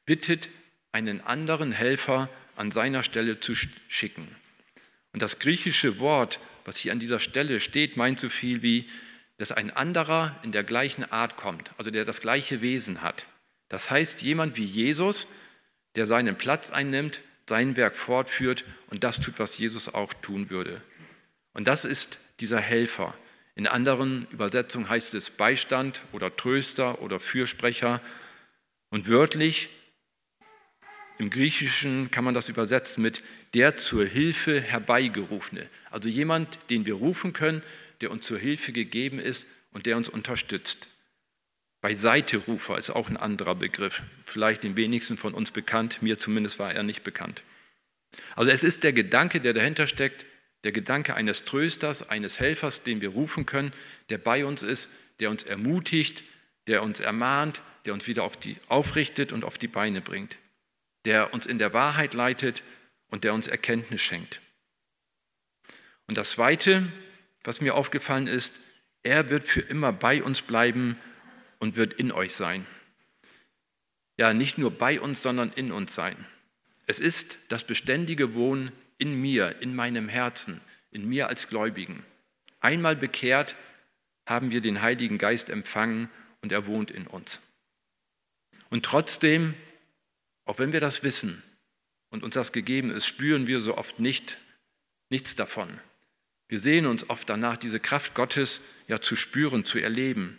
bittet, 0.05 0.49
einen 0.91 1.21
anderen 1.21 1.71
Helfer 1.71 2.29
an 2.55 2.71
seiner 2.71 3.03
Stelle 3.03 3.39
zu 3.39 3.53
schicken. 3.87 4.27
Und 5.13 5.21
das 5.21 5.37
griechische 5.37 5.99
Wort, 5.99 6.39
was 6.65 6.77
hier 6.77 6.91
an 6.91 6.99
dieser 6.99 7.19
Stelle 7.19 7.59
steht, 7.59 7.95
meint 7.95 8.19
so 8.19 8.27
viel 8.27 8.63
wie, 8.63 8.89
dass 9.37 9.51
ein 9.51 9.69
anderer 9.69 10.39
in 10.43 10.51
der 10.51 10.63
gleichen 10.63 11.03
Art 11.11 11.37
kommt, 11.37 11.71
also 11.77 11.91
der 11.91 12.05
das 12.05 12.19
gleiche 12.19 12.61
Wesen 12.61 13.03
hat. 13.03 13.25
Das 13.69 13.91
heißt, 13.91 14.23
jemand 14.23 14.57
wie 14.57 14.65
Jesus, 14.65 15.27
der 15.95 16.07
seinen 16.07 16.37
Platz 16.37 16.71
einnimmt, 16.71 17.21
sein 17.47 17.75
Werk 17.75 17.95
fortführt 17.95 18.63
und 18.87 19.03
das 19.03 19.19
tut, 19.19 19.37
was 19.37 19.59
Jesus 19.59 19.89
auch 19.89 20.13
tun 20.13 20.49
würde. 20.49 20.81
Und 21.53 21.67
das 21.67 21.85
ist 21.85 22.17
dieser 22.39 22.59
Helfer. 22.59 23.13
In 23.55 23.67
anderen 23.67 24.27
Übersetzungen 24.31 24.89
heißt 24.89 25.13
es 25.13 25.29
Beistand 25.29 26.01
oder 26.11 26.35
Tröster 26.35 27.01
oder 27.01 27.19
Fürsprecher. 27.19 28.01
Und 28.89 29.07
wörtlich 29.07 29.69
im 31.19 31.29
Griechischen 31.29 32.09
kann 32.09 32.23
man 32.23 32.33
das 32.33 32.49
übersetzen 32.49 33.03
mit 33.03 33.23
der 33.53 33.75
zur 33.77 34.05
Hilfe 34.05 34.59
herbeigerufene. 34.59 35.69
Also 35.91 36.09
jemand, 36.09 36.57
den 36.69 36.85
wir 36.85 36.95
rufen 36.95 37.33
können, 37.33 37.61
der 38.01 38.09
uns 38.09 38.25
zur 38.25 38.39
Hilfe 38.39 38.71
gegeben 38.71 39.19
ist 39.19 39.45
und 39.71 39.85
der 39.85 39.97
uns 39.97 40.09
unterstützt. 40.09 40.87
Beiseiterufer 41.81 42.77
ist 42.77 42.89
auch 42.89 43.09
ein 43.09 43.17
anderer 43.17 43.55
Begriff, 43.55 44.03
vielleicht 44.25 44.63
den 44.63 44.77
wenigsten 44.77 45.17
von 45.17 45.33
uns 45.33 45.51
bekannt, 45.51 46.01
mir 46.01 46.17
zumindest 46.17 46.57
war 46.57 46.73
er 46.73 46.81
nicht 46.81 47.03
bekannt. 47.03 47.43
Also 48.35 48.51
es 48.51 48.63
ist 48.63 48.83
der 48.83 48.93
Gedanke, 48.93 49.41
der 49.41 49.53
dahinter 49.53 49.85
steckt, 49.85 50.25
der 50.63 50.71
Gedanke 50.71 51.15
eines 51.15 51.45
Trösters, 51.45 52.09
eines 52.09 52.39
Helfers, 52.39 52.83
den 52.83 53.01
wir 53.01 53.09
rufen 53.09 53.45
können, 53.45 53.73
der 54.09 54.17
bei 54.17 54.45
uns 54.45 54.63
ist, 54.63 54.89
der 55.19 55.29
uns 55.29 55.43
ermutigt, 55.43 56.23
der 56.67 56.83
uns 56.83 56.99
ermahnt, 56.99 57.61
der 57.85 57.93
uns 57.93 58.07
wieder 58.07 58.23
auf 58.23 58.37
die, 58.37 58.57
aufrichtet 58.67 59.31
und 59.31 59.43
auf 59.43 59.57
die 59.57 59.67
Beine 59.67 60.01
bringt, 60.01 60.37
der 61.05 61.33
uns 61.33 61.45
in 61.45 61.59
der 61.59 61.73
Wahrheit 61.73 62.13
leitet 62.13 62.63
und 63.09 63.23
der 63.23 63.33
uns 63.33 63.47
Erkenntnis 63.47 64.01
schenkt. 64.01 64.41
Und 66.07 66.17
das 66.17 66.31
Zweite, 66.31 66.87
was 67.43 67.61
mir 67.61 67.75
aufgefallen 67.75 68.27
ist, 68.27 68.59
er 69.03 69.29
wird 69.29 69.43
für 69.43 69.61
immer 69.61 69.91
bei 69.91 70.23
uns 70.23 70.41
bleiben 70.41 70.97
und 71.59 71.75
wird 71.75 71.93
in 71.93 72.11
euch 72.11 72.35
sein. 72.35 72.65
Ja, 74.17 74.33
nicht 74.33 74.57
nur 74.57 74.71
bei 74.71 75.01
uns, 75.01 75.21
sondern 75.21 75.51
in 75.51 75.71
uns 75.71 75.93
sein. 75.93 76.25
Es 76.85 76.99
ist 76.99 77.39
das 77.49 77.63
beständige 77.65 78.33
Wohnen 78.33 78.71
in 78.97 79.19
mir, 79.19 79.61
in 79.61 79.75
meinem 79.75 80.09
Herzen, 80.09 80.61
in 80.91 81.07
mir 81.07 81.27
als 81.27 81.47
Gläubigen. 81.47 82.05
Einmal 82.59 82.95
bekehrt 82.95 83.55
haben 84.25 84.51
wir 84.51 84.61
den 84.61 84.81
Heiligen 84.81 85.17
Geist 85.17 85.49
empfangen 85.49 86.09
und 86.41 86.51
er 86.51 86.65
wohnt 86.65 86.91
in 86.91 87.07
uns. 87.07 87.41
Und 88.69 88.85
trotzdem, 88.85 89.53
auch 90.45 90.59
wenn 90.59 90.73
wir 90.73 90.79
das 90.79 91.03
wissen 91.03 91.43
und 92.09 92.23
uns 92.23 92.35
das 92.35 92.51
gegeben 92.51 92.89
ist, 92.89 93.05
spüren 93.05 93.47
wir 93.47 93.59
so 93.59 93.77
oft 93.77 93.99
nicht 93.99 94.37
nichts 95.09 95.35
davon. 95.35 95.79
Wir 96.47 96.59
sehen 96.59 96.87
uns 96.87 97.09
oft 97.09 97.29
danach, 97.29 97.57
diese 97.57 97.79
Kraft 97.79 98.15
Gottes 98.15 98.61
ja 98.87 98.99
zu 98.99 99.15
spüren, 99.15 99.63
zu 99.63 99.79
erleben. 99.79 100.37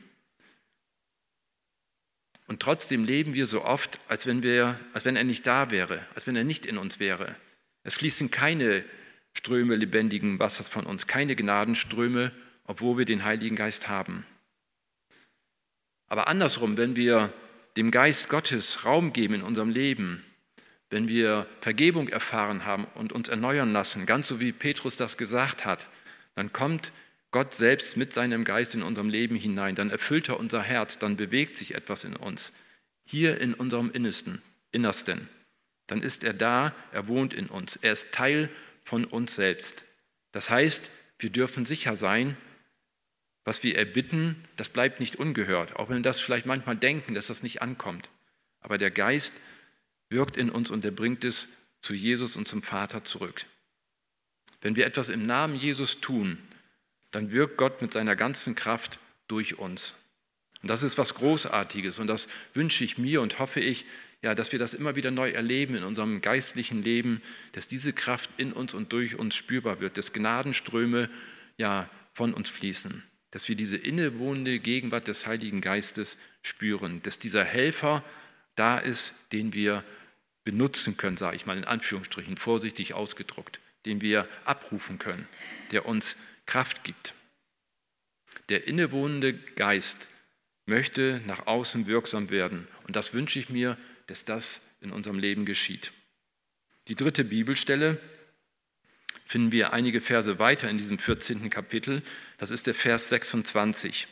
Und 2.47 2.61
trotzdem 2.61 3.05
leben 3.05 3.35
wir 3.35 3.47
so 3.47 3.65
oft, 3.65 4.01
als 4.09 4.27
wenn, 4.27 4.43
wir, 4.43 4.79
als 4.93 5.05
wenn 5.05 5.17
er 5.17 5.25
nicht 5.25 5.47
da 5.47 5.71
wäre, 5.71 6.07
als 6.15 6.27
wenn 6.27 6.37
er 6.37 6.45
nicht 6.45 6.67
in 6.67 6.77
uns 6.77 6.99
wäre. 6.99 7.37
Es 7.85 7.95
fließen 7.95 8.31
keine 8.31 8.85
Ströme 9.35 9.77
lebendigen 9.77 10.39
Wassers 10.39 10.69
von 10.69 10.87
uns, 10.87 11.07
keine 11.07 11.37
Gnadenströme, 11.37 12.33
obwohl 12.67 12.99
wir 12.99 13.05
den 13.05 13.25
Heiligen 13.25 13.57
Geist 13.57 13.89
haben. 13.89 14.27
Aber 16.09 16.29
andersrum, 16.29 16.77
wenn 16.77 16.97
wir 16.97 17.33
dem 17.77 17.91
Geist 17.91 18.29
Gottes 18.29 18.85
Raum 18.85 19.13
geben 19.13 19.35
in 19.35 19.43
unserem 19.43 19.71
Leben, 19.71 20.25
wenn 20.91 21.09
wir 21.09 21.47
Vergebung 21.61 22.09
erfahren 22.09 22.65
haben 22.65 22.87
und 22.95 23.13
uns 23.13 23.29
erneuern 23.29 23.73
lassen, 23.73 24.07
ganz 24.07 24.29
so 24.29 24.41
wie 24.41 24.53
Petrus 24.53 24.97
das 24.97 25.17
gesagt 25.17 25.65
hat, 25.65 25.87
dann 26.37 26.53
kommt 26.53 26.93
Gott 27.33 27.55
selbst 27.55 27.97
mit 27.97 28.13
seinem 28.13 28.45
Geist 28.45 28.77
in 28.77 28.83
unserem 28.83 29.09
Leben 29.09 29.35
hinein, 29.35 29.75
dann 29.75 29.91
erfüllt 29.91 30.29
er 30.29 30.39
unser 30.39 30.63
Herz, 30.63 30.99
dann 30.99 31.17
bewegt 31.17 31.57
sich 31.57 31.75
etwas 31.75 32.05
in 32.05 32.15
uns, 32.15 32.53
hier 33.05 33.41
in 33.41 33.55
unserem 33.55 33.91
Innersten, 33.91 34.41
Innersten. 34.71 35.29
Dann 35.87 36.03
ist 36.03 36.25
er 36.25 36.33
da, 36.33 36.75
er 36.93 37.09
wohnt 37.09 37.35
in 37.35 37.49
uns, 37.49 37.77
er 37.77 37.93
ist 37.93 38.13
Teil 38.13 38.49
von 38.83 39.05
uns 39.05 39.35
selbst. 39.35 39.85
Das 40.33 40.51
heißt, 40.51 40.91
wir 41.19 41.31
dürfen 41.31 41.65
sicher 41.65 41.97
sein, 41.97 42.37
was 43.45 43.63
wir 43.63 43.77
erbitten, 43.77 44.43
das 44.57 44.71
bleibt 44.71 45.01
nicht 45.01 45.17
ungehört, 45.17 45.77
auch 45.77 45.91
wenn 45.91 45.99
wir 45.99 46.03
das 46.03 46.21
vielleicht 46.21 46.47
manchmal 46.47 46.77
denken, 46.77 47.15
dass 47.15 47.27
das 47.27 47.43
nicht 47.43 47.61
ankommt. 47.61 48.09
Aber 48.61 48.79
der 48.79 48.91
Geist 48.91 49.35
wirkt 50.09 50.37
in 50.37 50.51
uns 50.51 50.71
und 50.71 50.85
er 50.85 50.91
bringt 50.91 51.25
es 51.25 51.49
zu 51.81 51.93
Jesus 51.93 52.37
und 52.37 52.49
zum 52.49 52.63
Vater 52.63 53.05
zurück. 53.05 53.45
Wenn 54.63 54.77
wir 54.77 54.87
etwas 54.87 55.11
im 55.11 55.27
Namen 55.27 55.57
Jesus 55.57 56.01
tun, 56.01 56.39
dann 57.11 57.31
wirkt 57.31 57.59
Gott 57.59 57.83
mit 57.83 57.93
seiner 57.93 58.17
ganzen 58.17 58.55
Kraft 58.55 58.99
durch 59.29 59.59
uns. 59.59 59.95
Und 60.63 60.69
das 60.69 60.83
ist 60.83 60.97
was 60.97 61.15
Großartiges 61.15 61.99
und 61.99 62.07
das 62.07 62.29
wünsche 62.55 62.85
ich 62.85 62.97
mir 62.97 63.21
und 63.21 63.39
hoffe 63.39 63.61
ich, 63.61 63.85
ja, 64.25 64.35
dass 64.35 64.53
wir 64.53 64.59
das 64.59 64.73
immer 64.73 64.97
wieder 64.97 65.11
neu 65.11 65.29
erleben 65.29 65.75
in 65.75 65.85
unserem 65.85 66.23
geistlichen 66.23 66.81
Leben, 66.81 67.21
dass 67.53 67.69
diese 67.69 67.93
Kraft 67.93 68.31
in 68.39 68.55
uns 68.55 68.73
und 68.73 68.91
durch 68.95 69.17
uns 69.19 69.35
spürbar 69.35 69.81
wird, 69.81 69.99
dass 69.99 70.15
Gnadenströme 70.15 71.11
ja 71.59 71.91
von 72.15 72.33
uns 72.33 72.49
fließen, 72.49 73.03
dass 73.33 73.51
wir 73.51 73.55
diese 73.55 73.77
innewohnende 73.77 74.61
Gegenwart 74.61 75.09
des 75.09 75.27
Heiligen 75.27 75.61
Geistes 75.61 76.17
spüren, 76.41 77.03
dass 77.03 77.19
dieser 77.19 77.45
Helfer 77.45 78.03
da 78.55 78.79
ist, 78.79 79.13
den 79.31 79.53
wir 79.53 79.85
benutzen 80.43 80.97
können, 80.97 81.19
sage 81.19 81.37
ich 81.37 81.45
mal 81.45 81.59
in 81.59 81.65
Anführungsstrichen, 81.65 82.39
vorsichtig 82.39 82.95
ausgedruckt, 82.95 83.61
den 83.85 84.01
wir 84.01 84.27
abrufen 84.47 84.99
können, 84.99 85.29
der 85.71 85.85
uns 85.85 86.17
Kraft 86.47 86.83
gibt. 86.83 87.13
Der 88.49 88.67
innewohnende 88.67 89.35
Geist 89.35 90.09
möchte 90.65 91.21
nach 91.27 91.47
außen 91.47 91.87
wirksam 91.87 92.31
werden. 92.31 92.69
Und 92.87 92.97
das 92.97 93.13
wünsche 93.13 93.39
ich 93.39 93.51
mir, 93.51 93.77
dass 94.07 94.25
das 94.25 94.61
in 94.81 94.91
unserem 94.91 95.19
Leben 95.19 95.45
geschieht. 95.45 95.93
Die 96.89 96.95
dritte 96.95 97.25
Bibelstelle 97.25 97.99
finden 99.25 99.53
wir 99.53 99.73
einige 99.73 100.01
Verse 100.01 100.39
weiter 100.39 100.69
in 100.69 100.79
diesem 100.79 100.99
14. 100.99 101.49
Kapitel. 101.51 102.03
Das 102.39 102.51
ist 102.51 102.67
der 102.67 102.75
Vers 102.75 103.09
26. 103.09 104.07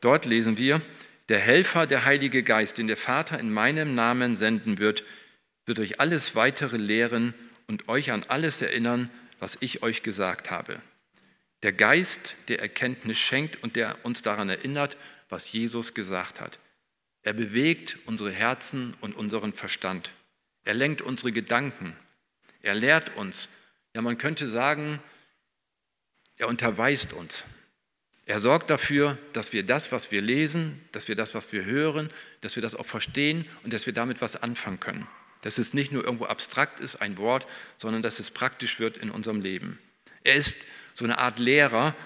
Dort 0.00 0.24
lesen 0.24 0.56
wir, 0.56 0.80
der 1.28 1.38
Helfer, 1.38 1.86
der 1.86 2.06
Heilige 2.06 2.42
Geist, 2.42 2.78
den 2.78 2.86
der 2.86 2.96
Vater 2.96 3.38
in 3.38 3.52
meinem 3.52 3.94
Namen 3.94 4.34
senden 4.34 4.78
wird, 4.78 5.04
wird 5.66 5.78
euch 5.78 6.00
alles 6.00 6.34
weitere 6.34 6.78
lehren 6.78 7.34
und 7.66 7.88
euch 7.88 8.10
an 8.10 8.24
alles 8.24 8.62
erinnern, 8.62 9.10
was 9.38 9.58
ich 9.60 9.82
euch 9.82 10.02
gesagt 10.02 10.50
habe. 10.50 10.80
Der 11.62 11.72
Geist, 11.72 12.34
der 12.48 12.60
Erkenntnis 12.60 13.18
schenkt 13.18 13.62
und 13.62 13.76
der 13.76 13.96
uns 14.04 14.22
daran 14.22 14.48
erinnert, 14.48 14.96
was 15.28 15.52
Jesus 15.52 15.94
gesagt 15.94 16.40
hat. 16.40 16.58
Er 17.22 17.32
bewegt 17.32 17.98
unsere 18.06 18.32
Herzen 18.32 18.96
und 19.00 19.16
unseren 19.16 19.52
Verstand. 19.52 20.12
Er 20.64 20.74
lenkt 20.74 21.02
unsere 21.02 21.32
Gedanken. 21.32 21.96
Er 22.62 22.74
lehrt 22.74 23.16
uns. 23.16 23.48
Ja, 23.94 24.02
man 24.02 24.18
könnte 24.18 24.46
sagen, 24.46 25.00
er 26.38 26.48
unterweist 26.48 27.12
uns. 27.12 27.44
Er 28.26 28.38
sorgt 28.38 28.70
dafür, 28.70 29.18
dass 29.32 29.52
wir 29.52 29.64
das, 29.64 29.90
was 29.92 30.12
wir 30.12 30.22
lesen, 30.22 30.80
dass 30.92 31.08
wir 31.08 31.16
das, 31.16 31.34
was 31.34 31.52
wir 31.52 31.64
hören, 31.64 32.10
dass 32.40 32.54
wir 32.54 32.62
das 32.62 32.76
auch 32.76 32.86
verstehen 32.86 33.44
und 33.64 33.72
dass 33.72 33.86
wir 33.86 33.92
damit 33.92 34.22
was 34.22 34.36
anfangen 34.36 34.78
können. 34.80 35.08
Dass 35.42 35.58
es 35.58 35.74
nicht 35.74 35.90
nur 35.90 36.04
irgendwo 36.04 36.26
abstrakt 36.26 36.80
ist, 36.80 36.96
ein 36.96 37.18
Wort, 37.18 37.46
sondern 37.76 38.02
dass 38.02 38.20
es 38.20 38.30
praktisch 38.30 38.78
wird 38.78 38.96
in 38.96 39.10
unserem 39.10 39.40
Leben. 39.40 39.78
Er 40.22 40.34
ist 40.34 40.66
so 40.94 41.04
eine 41.04 41.18
Art 41.18 41.38
Lehrer, 41.38 41.96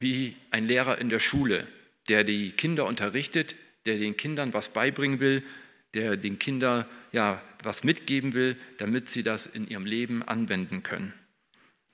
wie 0.00 0.36
ein 0.50 0.66
Lehrer 0.66 0.98
in 0.98 1.10
der 1.10 1.20
Schule, 1.20 1.66
der 2.08 2.24
die 2.24 2.52
Kinder 2.52 2.84
unterrichtet, 2.86 3.54
der 3.86 3.98
den 3.98 4.16
Kindern 4.16 4.52
was 4.52 4.68
beibringen 4.68 5.20
will, 5.20 5.42
der 5.94 6.16
den 6.16 6.38
Kindern 6.38 6.84
ja 7.12 7.42
was 7.62 7.84
mitgeben 7.84 8.32
will, 8.32 8.56
damit 8.78 9.08
sie 9.08 9.22
das 9.22 9.46
in 9.46 9.66
ihrem 9.66 9.86
Leben 9.86 10.22
anwenden 10.22 10.82
können. 10.82 11.14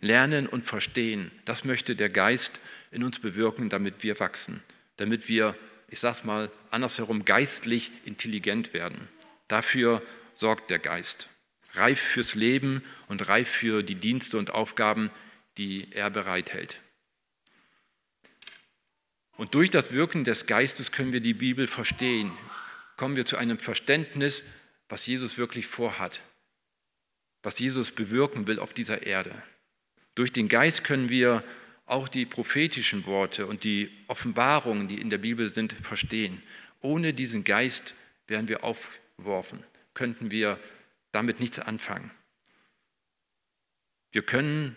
Lernen 0.01 0.49
und 0.49 0.65
verstehen, 0.65 1.31
das 1.45 1.65
möchte 1.65 1.95
der 1.95 2.09
Geist 2.09 2.61
in 2.91 3.05
uns 3.05 3.21
bewirken, 3.21 3.69
damit 3.69 4.03
wir 4.03 4.19
wachsen, 4.19 4.63
damit 4.97 5.29
wir, 5.29 5.55
ich 5.89 6.01
sag's 6.01 6.25
mal 6.25 6.51
andersherum, 6.71 7.25
geistlich 7.25 7.93
intelligent 8.05 8.75
werden. 8.75 9.09
Dafür 9.47 10.03
sorgt 10.35 10.71
der 10.71 10.81
Geist. 10.81 11.29
Reif 11.75 12.01
fürs 12.01 12.35
Leben 12.35 12.83
und 13.07 13.29
reif 13.29 13.49
für 13.49 13.83
die 13.83 13.95
Dienste 13.95 14.39
und 14.39 14.51
Aufgaben, 14.51 15.11
die 15.57 15.87
er 15.93 16.11
bereithält. 16.11 16.81
Und 19.37 19.55
durch 19.55 19.71
das 19.71 19.93
Wirken 19.93 20.25
des 20.25 20.47
Geistes 20.47 20.93
können 20.93 21.13
wir 21.13 21.21
die 21.21 21.35
Bibel 21.35 21.67
verstehen. 21.67 22.33
Kommen 22.97 23.17
wir 23.17 23.25
zu 23.25 23.37
einem 23.37 23.59
Verständnis, 23.59 24.45
was 24.89 25.07
Jesus 25.07 25.39
wirklich 25.39 25.67
vorhat, 25.67 26.23
was 27.43 27.59
Jesus 27.59 27.91
bewirken 27.91 28.47
will 28.47 28.59
auf 28.59 28.75
dieser 28.75 29.07
Erde. 29.07 29.43
Durch 30.15 30.33
den 30.33 30.49
Geist 30.49 30.85
können 30.85 31.09
wir 31.09 31.43
auch 31.87 32.09
die 32.09 32.27
prophetischen 32.27 33.07
Worte 33.07 33.47
und 33.47 33.65
die 33.65 33.91
Offenbarungen, 34.07 34.89
die 34.89 35.01
in 35.01 35.11
der 35.11 35.19
Bibel 35.19 35.49
sind, 35.49 35.73
verstehen. 35.73 36.43
Ohne 36.81 37.15
diesen 37.15 37.45
Geist 37.45 37.95
wären 38.27 38.49
wir 38.49 38.65
aufgeworfen 38.65 39.65
könnten 39.95 40.31
wir 40.31 40.59
damit 41.13 41.41
nichts 41.41 41.59
anfangen. 41.59 42.11
Wir 44.11 44.23
können 44.23 44.77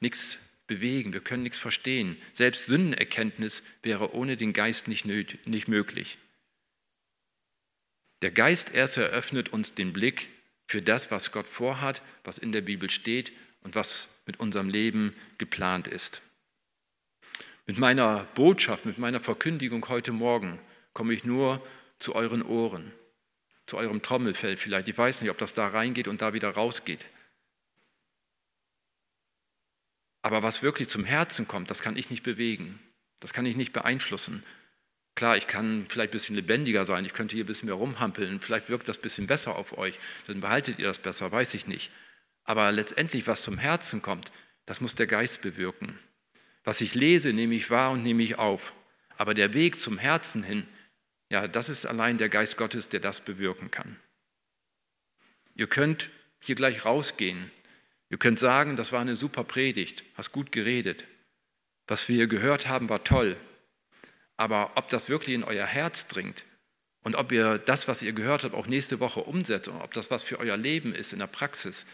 nichts 0.00 0.38
bewegen, 0.66 1.12
wir 1.12 1.20
können 1.20 1.42
nichts 1.42 1.58
verstehen. 1.58 2.16
Selbst 2.32 2.66
Sündenerkenntnis 2.66 3.62
wäre 3.82 4.14
ohne 4.14 4.36
den 4.36 4.52
Geist 4.52 4.88
nicht, 4.88 5.06
nicht 5.06 5.68
möglich. 5.68 6.18
Der 8.22 8.30
Geist 8.30 8.72
erst 8.74 8.96
eröffnet 8.96 9.50
uns 9.50 9.74
den 9.74 9.92
Blick 9.92 10.28
für 10.66 10.82
das, 10.82 11.10
was 11.10 11.32
Gott 11.32 11.48
vorhat, 11.48 12.02
was 12.24 12.38
in 12.38 12.52
der 12.52 12.62
Bibel 12.62 12.90
steht 12.90 13.32
und 13.62 13.74
was 13.74 14.08
mit 14.26 14.40
unserem 14.40 14.68
Leben 14.68 15.14
geplant 15.38 15.86
ist. 15.86 16.22
Mit 17.66 17.78
meiner 17.78 18.24
Botschaft, 18.34 18.86
mit 18.86 18.98
meiner 18.98 19.20
Verkündigung 19.20 19.88
heute 19.88 20.12
Morgen 20.12 20.58
komme 20.92 21.12
ich 21.12 21.24
nur 21.24 21.64
zu 21.98 22.14
euren 22.14 22.42
Ohren, 22.42 22.92
zu 23.66 23.76
eurem 23.76 24.02
Trommelfell 24.02 24.56
vielleicht. 24.56 24.88
Ich 24.88 24.96
weiß 24.96 25.20
nicht, 25.20 25.30
ob 25.30 25.38
das 25.38 25.52
da 25.52 25.66
reingeht 25.66 26.08
und 26.08 26.22
da 26.22 26.32
wieder 26.32 26.50
rausgeht. 26.50 27.04
Aber 30.26 30.42
was 30.42 30.60
wirklich 30.60 30.88
zum 30.88 31.04
Herzen 31.04 31.46
kommt, 31.46 31.70
das 31.70 31.82
kann 31.82 31.96
ich 31.96 32.10
nicht 32.10 32.24
bewegen. 32.24 32.80
Das 33.20 33.32
kann 33.32 33.46
ich 33.46 33.54
nicht 33.54 33.72
beeinflussen. 33.72 34.42
Klar, 35.14 35.36
ich 35.36 35.46
kann 35.46 35.86
vielleicht 35.88 36.10
ein 36.10 36.18
bisschen 36.18 36.34
lebendiger 36.34 36.84
sein, 36.84 37.04
ich 37.04 37.12
könnte 37.12 37.36
hier 37.36 37.44
ein 37.44 37.46
bisschen 37.46 37.66
mehr 37.66 37.76
rumhampeln, 37.76 38.40
vielleicht 38.40 38.68
wirkt 38.68 38.88
das 38.88 38.98
ein 38.98 39.02
bisschen 39.02 39.28
besser 39.28 39.54
auf 39.54 39.78
euch, 39.78 40.00
dann 40.26 40.40
behaltet 40.40 40.80
ihr 40.80 40.88
das 40.88 40.98
besser, 40.98 41.30
weiß 41.30 41.54
ich 41.54 41.68
nicht. 41.68 41.92
Aber 42.42 42.72
letztendlich, 42.72 43.28
was 43.28 43.42
zum 43.42 43.56
Herzen 43.56 44.02
kommt, 44.02 44.32
das 44.64 44.80
muss 44.80 44.96
der 44.96 45.06
Geist 45.06 45.42
bewirken. 45.42 45.96
Was 46.64 46.80
ich 46.80 46.96
lese, 46.96 47.32
nehme 47.32 47.54
ich 47.54 47.70
wahr 47.70 47.92
und 47.92 48.02
nehme 48.02 48.24
ich 48.24 48.36
auf. 48.36 48.74
Aber 49.16 49.32
der 49.32 49.54
Weg 49.54 49.78
zum 49.78 49.96
Herzen 49.96 50.42
hin, 50.42 50.66
ja, 51.30 51.46
das 51.46 51.68
ist 51.68 51.86
allein 51.86 52.18
der 52.18 52.30
Geist 52.30 52.56
Gottes, 52.56 52.88
der 52.88 52.98
das 52.98 53.20
bewirken 53.20 53.70
kann. 53.70 53.94
Ihr 55.54 55.68
könnt 55.68 56.10
hier 56.40 56.56
gleich 56.56 56.84
rausgehen. 56.84 57.52
Ihr 58.08 58.18
könnt 58.18 58.38
sagen, 58.38 58.76
das 58.76 58.92
war 58.92 59.00
eine 59.00 59.16
super 59.16 59.44
Predigt, 59.44 60.04
hast 60.14 60.32
gut 60.32 60.52
geredet. 60.52 61.04
Was 61.86 62.08
wir 62.08 62.26
gehört 62.26 62.68
haben, 62.68 62.88
war 62.88 63.04
toll. 63.04 63.36
Aber 64.36 64.72
ob 64.76 64.88
das 64.88 65.08
wirklich 65.08 65.34
in 65.34 65.44
euer 65.44 65.66
Herz 65.66 66.06
dringt 66.06 66.44
und 67.02 67.14
ob 67.16 67.32
ihr 67.32 67.58
das, 67.58 67.88
was 67.88 68.02
ihr 68.02 68.12
gehört 68.12 68.44
habt, 68.44 68.54
auch 68.54 68.66
nächste 68.66 69.00
Woche 69.00 69.20
umsetzt 69.20 69.68
und 69.68 69.80
ob 69.80 69.94
das 69.94 70.10
was 70.10 70.22
für 70.22 70.38
euer 70.38 70.56
Leben 70.56 70.94
ist 70.94 71.12
in 71.12 71.18
der 71.18 71.26
Praxis, 71.26 71.86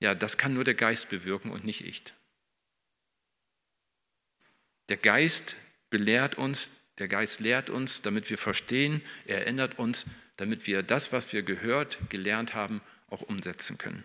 ja, 0.00 0.14
das 0.14 0.36
kann 0.36 0.54
nur 0.54 0.64
der 0.64 0.74
Geist 0.74 1.10
bewirken 1.10 1.50
und 1.50 1.64
nicht 1.64 1.84
ich. 1.84 2.02
Der 4.88 4.96
Geist 4.96 5.56
belehrt 5.90 6.36
uns, 6.36 6.70
der 6.98 7.06
Geist 7.08 7.40
lehrt 7.40 7.70
uns, 7.70 8.02
damit 8.02 8.28
wir 8.28 8.38
verstehen, 8.38 9.02
er 9.26 9.42
erinnert 9.42 9.78
uns, 9.78 10.06
damit 10.36 10.66
wir 10.66 10.82
das, 10.82 11.12
was 11.12 11.32
wir 11.32 11.42
gehört, 11.42 11.98
gelernt 12.08 12.54
haben, 12.54 12.80
auch 13.08 13.22
umsetzen 13.22 13.78
können. 13.78 14.04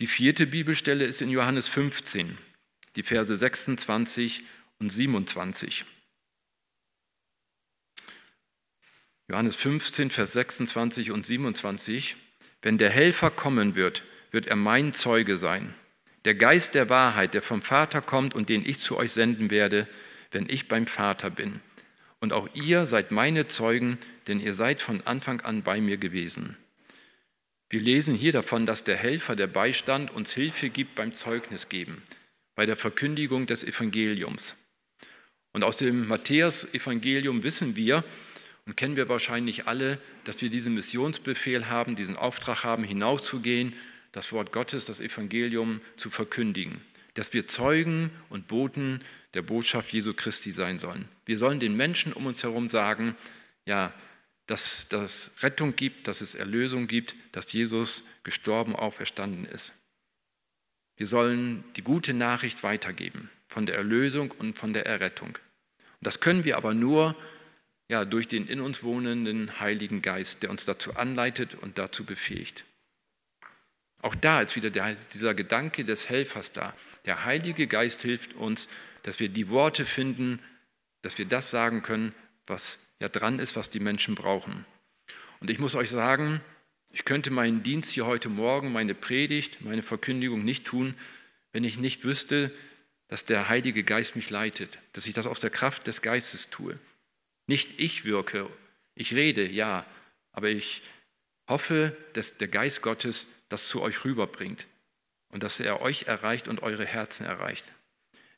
Die 0.00 0.06
vierte 0.06 0.46
Bibelstelle 0.46 1.04
ist 1.04 1.20
in 1.20 1.28
Johannes 1.28 1.68
15, 1.68 2.38
die 2.96 3.02
Verse 3.02 3.36
26 3.36 4.42
und 4.78 4.88
27. 4.88 5.84
Johannes 9.30 9.56
15, 9.56 10.10
Vers 10.10 10.32
26 10.32 11.10
und 11.10 11.26
27. 11.26 12.16
Wenn 12.62 12.78
der 12.78 12.88
Helfer 12.88 13.30
kommen 13.30 13.74
wird, 13.74 14.02
wird 14.30 14.46
er 14.46 14.56
mein 14.56 14.94
Zeuge 14.94 15.36
sein. 15.36 15.74
Der 16.24 16.34
Geist 16.34 16.74
der 16.74 16.88
Wahrheit, 16.88 17.34
der 17.34 17.42
vom 17.42 17.60
Vater 17.60 18.00
kommt 18.00 18.34
und 18.34 18.48
den 18.48 18.64
ich 18.64 18.78
zu 18.78 18.96
euch 18.96 19.12
senden 19.12 19.50
werde, 19.50 19.86
wenn 20.30 20.48
ich 20.48 20.66
beim 20.66 20.86
Vater 20.86 21.28
bin. 21.28 21.60
Und 22.20 22.32
auch 22.32 22.48
ihr 22.54 22.86
seid 22.86 23.10
meine 23.10 23.48
Zeugen, 23.48 23.98
denn 24.28 24.40
ihr 24.40 24.54
seid 24.54 24.80
von 24.80 25.06
Anfang 25.06 25.42
an 25.42 25.62
bei 25.62 25.78
mir 25.78 25.98
gewesen. 25.98 26.56
Wir 27.70 27.80
lesen 27.80 28.16
hier 28.16 28.32
davon, 28.32 28.66
dass 28.66 28.82
der 28.82 28.96
Helfer, 28.96 29.36
der 29.36 29.46
Beistand, 29.46 30.10
uns 30.10 30.34
Hilfe 30.34 30.70
gibt 30.70 30.96
beim 30.96 31.12
Zeugnis 31.12 31.68
geben, 31.68 32.02
bei 32.56 32.66
der 32.66 32.74
Verkündigung 32.74 33.46
des 33.46 33.62
Evangeliums. 33.62 34.56
Und 35.52 35.62
aus 35.62 35.76
dem 35.76 36.08
Matthäus-Evangelium 36.08 37.44
wissen 37.44 37.76
wir 37.76 38.02
und 38.66 38.76
kennen 38.76 38.96
wir 38.96 39.08
wahrscheinlich 39.08 39.68
alle, 39.68 40.00
dass 40.24 40.42
wir 40.42 40.50
diesen 40.50 40.74
Missionsbefehl 40.74 41.68
haben, 41.68 41.94
diesen 41.94 42.16
Auftrag 42.16 42.64
haben, 42.64 42.82
hinauszugehen, 42.82 43.74
das 44.10 44.32
Wort 44.32 44.50
Gottes, 44.50 44.84
das 44.86 45.00
Evangelium 45.00 45.80
zu 45.96 46.10
verkündigen, 46.10 46.80
dass 47.14 47.32
wir 47.32 47.46
Zeugen 47.46 48.10
und 48.30 48.48
Boten 48.48 49.00
der 49.34 49.42
Botschaft 49.42 49.92
Jesu 49.92 50.12
Christi 50.12 50.50
sein 50.50 50.80
sollen. 50.80 51.08
Wir 51.24 51.38
sollen 51.38 51.60
den 51.60 51.76
Menschen 51.76 52.12
um 52.12 52.26
uns 52.26 52.42
herum 52.42 52.68
sagen, 52.68 53.14
ja, 53.64 53.94
dass 54.46 54.86
es 54.90 55.30
Rettung 55.42 55.76
gibt, 55.76 56.08
dass 56.08 56.20
es 56.20 56.34
Erlösung 56.34 56.86
gibt, 56.86 57.14
dass 57.32 57.52
Jesus 57.52 58.04
gestorben, 58.24 58.74
auferstanden 58.74 59.44
ist. 59.44 59.72
Wir 60.96 61.06
sollen 61.06 61.64
die 61.76 61.82
gute 61.82 62.12
Nachricht 62.14 62.62
weitergeben 62.62 63.30
von 63.48 63.66
der 63.66 63.76
Erlösung 63.76 64.30
und 64.32 64.58
von 64.58 64.72
der 64.72 64.86
Errettung. 64.86 65.30
Und 65.30 66.06
das 66.06 66.20
können 66.20 66.44
wir 66.44 66.56
aber 66.56 66.74
nur 66.74 67.16
ja, 67.88 68.04
durch 68.04 68.28
den 68.28 68.46
in 68.46 68.60
uns 68.60 68.82
wohnenden 68.84 69.58
Heiligen 69.58 70.00
Geist, 70.00 70.42
der 70.42 70.50
uns 70.50 70.64
dazu 70.64 70.94
anleitet 70.94 71.54
und 71.56 71.78
dazu 71.78 72.04
befähigt. 72.04 72.64
Auch 74.02 74.14
da 74.14 74.40
ist 74.40 74.56
wieder 74.56 74.70
der, 74.70 74.94
dieser 75.12 75.34
Gedanke 75.34 75.84
des 75.84 76.08
Helfers 76.08 76.52
da. 76.52 76.74
Der 77.04 77.24
Heilige 77.24 77.66
Geist 77.66 78.02
hilft 78.02 78.34
uns, 78.34 78.68
dass 79.02 79.18
wir 79.18 79.28
die 79.28 79.48
Worte 79.48 79.86
finden, 79.86 80.40
dass 81.02 81.18
wir 81.18 81.26
das 81.26 81.50
sagen 81.50 81.82
können, 81.82 82.14
was 82.46 82.78
ja 83.00 83.08
dran 83.08 83.38
ist, 83.38 83.56
was 83.56 83.70
die 83.70 83.80
Menschen 83.80 84.14
brauchen. 84.14 84.64
Und 85.40 85.50
ich 85.50 85.58
muss 85.58 85.74
euch 85.74 85.90
sagen, 85.90 86.40
ich 86.92 87.04
könnte 87.04 87.30
meinen 87.30 87.62
Dienst 87.62 87.90
hier 87.90 88.06
heute 88.06 88.28
Morgen, 88.28 88.72
meine 88.72 88.94
Predigt, 88.94 89.62
meine 89.62 89.82
Verkündigung 89.82 90.44
nicht 90.44 90.66
tun, 90.66 90.94
wenn 91.52 91.64
ich 91.64 91.78
nicht 91.78 92.04
wüsste, 92.04 92.52
dass 93.08 93.24
der 93.24 93.48
Heilige 93.48 93.82
Geist 93.82 94.16
mich 94.16 94.30
leitet, 94.30 94.78
dass 94.92 95.06
ich 95.06 95.14
das 95.14 95.26
aus 95.26 95.40
der 95.40 95.50
Kraft 95.50 95.86
des 95.86 96.02
Geistes 96.02 96.50
tue. 96.50 96.78
Nicht 97.46 97.80
ich 97.80 98.04
wirke, 98.04 98.48
ich 98.94 99.14
rede, 99.14 99.48
ja, 99.48 99.84
aber 100.32 100.48
ich 100.48 100.82
hoffe, 101.48 101.96
dass 102.12 102.36
der 102.36 102.48
Geist 102.48 102.82
Gottes 102.82 103.26
das 103.48 103.68
zu 103.68 103.82
euch 103.82 104.04
rüberbringt 104.04 104.66
und 105.30 105.42
dass 105.42 105.58
er 105.58 105.80
euch 105.80 106.04
erreicht 106.04 106.48
und 106.48 106.62
eure 106.62 106.86
Herzen 106.86 107.24
erreicht. 107.24 107.64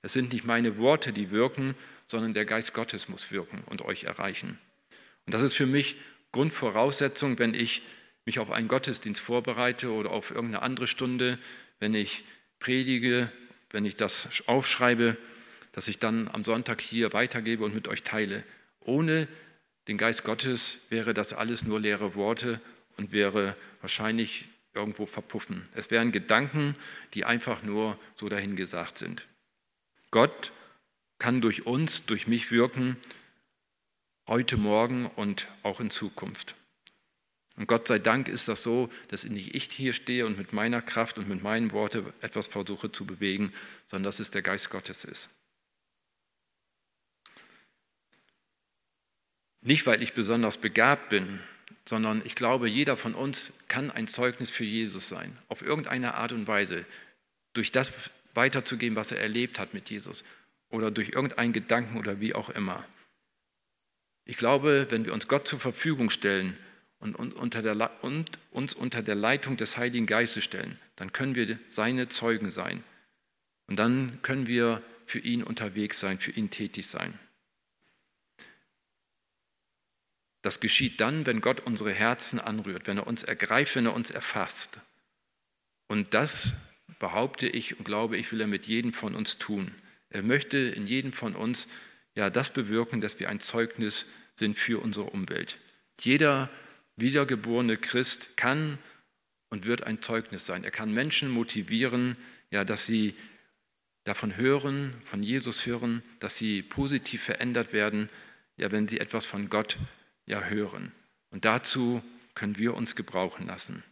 Es 0.03 0.12
sind 0.14 0.33
nicht 0.33 0.44
meine 0.44 0.79
Worte, 0.79 1.12
die 1.12 1.31
wirken, 1.31 1.75
sondern 2.06 2.34
der 2.34 2.44
Geist 2.44 2.74
Gottes 2.74 3.08
muss 3.08 3.30
wirken 3.30 3.62
und 3.66 3.82
euch 3.82 4.04
erreichen. 4.04 4.58
Und 5.26 5.34
das 5.34 5.42
ist 5.42 5.54
für 5.54 5.66
mich 5.66 5.96
Grundvoraussetzung, 6.32 7.38
wenn 7.38 7.54
ich 7.54 7.82
mich 8.24 8.38
auf 8.38 8.50
einen 8.50 8.68
Gottesdienst 8.68 9.20
vorbereite 9.20 9.90
oder 9.90 10.10
auf 10.10 10.30
irgendeine 10.30 10.62
andere 10.62 10.86
Stunde, 10.86 11.38
wenn 11.80 11.94
ich 11.94 12.24
predige, 12.60 13.30
wenn 13.70 13.84
ich 13.84 13.96
das 13.96 14.28
aufschreibe, 14.46 15.16
dass 15.72 15.88
ich 15.88 15.98
dann 15.98 16.28
am 16.28 16.44
Sonntag 16.44 16.80
hier 16.80 17.12
weitergebe 17.12 17.64
und 17.64 17.74
mit 17.74 17.88
euch 17.88 18.02
teile. 18.02 18.44
Ohne 18.80 19.26
den 19.88 19.98
Geist 19.98 20.24
Gottes 20.24 20.78
wäre 20.90 21.14
das 21.14 21.32
alles 21.32 21.64
nur 21.64 21.80
leere 21.80 22.14
Worte 22.14 22.60
und 22.96 23.12
wäre 23.12 23.56
wahrscheinlich 23.80 24.46
irgendwo 24.74 25.06
verpuffen. 25.06 25.68
Es 25.74 25.90
wären 25.90 26.12
Gedanken, 26.12 26.76
die 27.14 27.24
einfach 27.24 27.62
nur 27.62 27.98
so 28.16 28.28
dahingesagt 28.28 28.98
sind. 28.98 29.26
Gott 30.10 30.52
kann 31.22 31.40
durch 31.40 31.66
uns, 31.66 32.04
durch 32.04 32.26
mich 32.26 32.50
wirken, 32.50 32.96
heute 34.26 34.56
Morgen 34.56 35.06
und 35.06 35.46
auch 35.62 35.78
in 35.78 35.88
Zukunft. 35.88 36.56
Und 37.56 37.68
Gott 37.68 37.87
sei 37.87 38.00
Dank 38.00 38.26
ist 38.26 38.48
das 38.48 38.64
so, 38.64 38.90
dass 39.06 39.22
nicht 39.22 39.54
ich 39.54 39.70
hier 39.70 39.92
stehe 39.92 40.26
und 40.26 40.37
mit 40.37 40.52
meiner 40.52 40.82
Kraft 40.82 41.18
und 41.18 41.28
mit 41.28 41.40
meinen 41.40 41.70
Worten 41.70 42.12
etwas 42.22 42.48
versuche 42.48 42.90
zu 42.90 43.06
bewegen, 43.06 43.52
sondern 43.88 44.08
dass 44.08 44.18
es 44.18 44.32
der 44.32 44.42
Geist 44.42 44.68
Gottes 44.68 45.04
ist. 45.04 45.30
Nicht, 49.61 49.87
weil 49.87 50.02
ich 50.02 50.14
besonders 50.14 50.56
begabt 50.56 51.08
bin, 51.08 51.38
sondern 51.85 52.22
ich 52.26 52.35
glaube, 52.35 52.68
jeder 52.68 52.96
von 52.96 53.14
uns 53.14 53.52
kann 53.68 53.92
ein 53.92 54.08
Zeugnis 54.08 54.50
für 54.50 54.64
Jesus 54.64 55.08
sein, 55.08 55.38
auf 55.46 55.62
irgendeine 55.62 56.14
Art 56.14 56.32
und 56.32 56.48
Weise, 56.48 56.85
durch 57.52 57.70
das 57.70 57.92
weiterzugeben, 58.35 58.96
was 58.96 59.12
er 59.12 59.20
erlebt 59.20 59.61
hat 59.61 59.72
mit 59.72 59.88
Jesus 59.88 60.24
oder 60.72 60.90
durch 60.90 61.11
irgendeinen 61.11 61.52
Gedanken 61.52 61.98
oder 61.98 62.20
wie 62.20 62.35
auch 62.35 62.50
immer. 62.50 62.85
Ich 64.24 64.37
glaube, 64.37 64.87
wenn 64.90 65.04
wir 65.04 65.12
uns 65.12 65.28
Gott 65.28 65.46
zur 65.46 65.61
Verfügung 65.61 66.11
stellen 66.11 66.56
und, 66.98 67.14
uns 67.16 67.35
unter 68.74 69.02
der 69.02 69.14
Leitung 69.14 69.56
des 69.56 69.76
Heiligen 69.76 70.06
Geistes 70.06 70.44
stellen, 70.44 70.78
dann 70.96 71.12
können 71.12 71.35
wir 71.35 71.58
seine 71.68 72.08
Zeugen 72.08 72.50
sein. 72.50 72.82
Und 73.66 73.76
dann 73.76 74.20
können 74.22 74.46
wir 74.46 74.82
für 75.06 75.18
ihn 75.18 75.42
unterwegs 75.42 76.00
sein, 76.00 76.18
für 76.18 76.30
ihn 76.30 76.50
tätig 76.50 76.87
sein. 76.87 77.18
Das 80.42 80.58
geschieht 80.58 81.00
dann, 81.00 81.26
wenn 81.26 81.40
Gott 81.40 81.61
unsere 81.61 81.92
Herzen 81.92 82.40
anrührt, 82.40 82.87
wenn 82.87 82.98
er 82.98 83.06
uns 83.06 83.22
ergreift, 83.22 83.76
wenn 83.76 83.87
er 83.87 83.94
uns 83.94 84.11
erfasst. 84.11 84.80
Und 85.87 86.14
das 86.14 86.54
behaupte 86.98 87.46
ich 87.46 87.78
und 87.78 87.85
glaube 87.85 88.16
ich, 88.16 88.30
will 88.32 88.40
er 88.40 88.46
mit 88.46 88.66
jedem 88.66 88.92
von 88.92 89.14
uns 89.14 89.38
tun. 89.38 89.72
Er 90.12 90.22
möchte 90.22 90.59
in 90.59 90.87
jedem 90.87 91.12
von 91.12 91.35
uns 91.35 91.68
ja 92.14 92.29
das 92.29 92.53
bewirken, 92.53 93.01
dass 93.01 93.18
wir 93.18 93.31
ein 93.31 93.40
Zeugnis 93.40 94.07
sind 94.37 94.59
für 94.59 94.83
unsere 94.83 95.07
Umwelt. 95.07 95.59
Jeder 96.01 96.51
wiedergeborene 96.96 97.79
Christ 97.79 98.37
kann 98.37 98.79
und 99.48 99.64
wird 99.64 99.85
ein 99.85 100.03
Zeugnis 100.03 100.44
sein. 100.44 100.64
Er 100.64 100.70
kann 100.70 100.92
Menschen 100.92 101.31
motivieren, 101.31 102.16
ja, 102.51 102.64
dass 102.64 102.87
sie 102.87 103.14
davon 104.05 104.37
hören, 104.37 104.94
von 105.03 105.22
Jesus 105.22 105.64
hören, 105.64 106.03
dass 106.20 106.37
sie 106.37 106.62
positiv 106.62 107.22
verändert 107.22 107.72
werden, 107.72 108.11
ja, 108.59 108.70
wenn 108.70 108.88
sie 108.88 109.01
etwas 109.01 109.25
von 109.25 109.48
Gott 109.48 109.79
ja 110.27 110.42
hören. 110.44 110.92
Und 111.31 111.46
dazu 111.46 112.03
können 112.35 112.59
wir 112.59 112.75
uns 112.75 112.96
gebrauchen 112.96 113.46
lassen. 113.46 113.83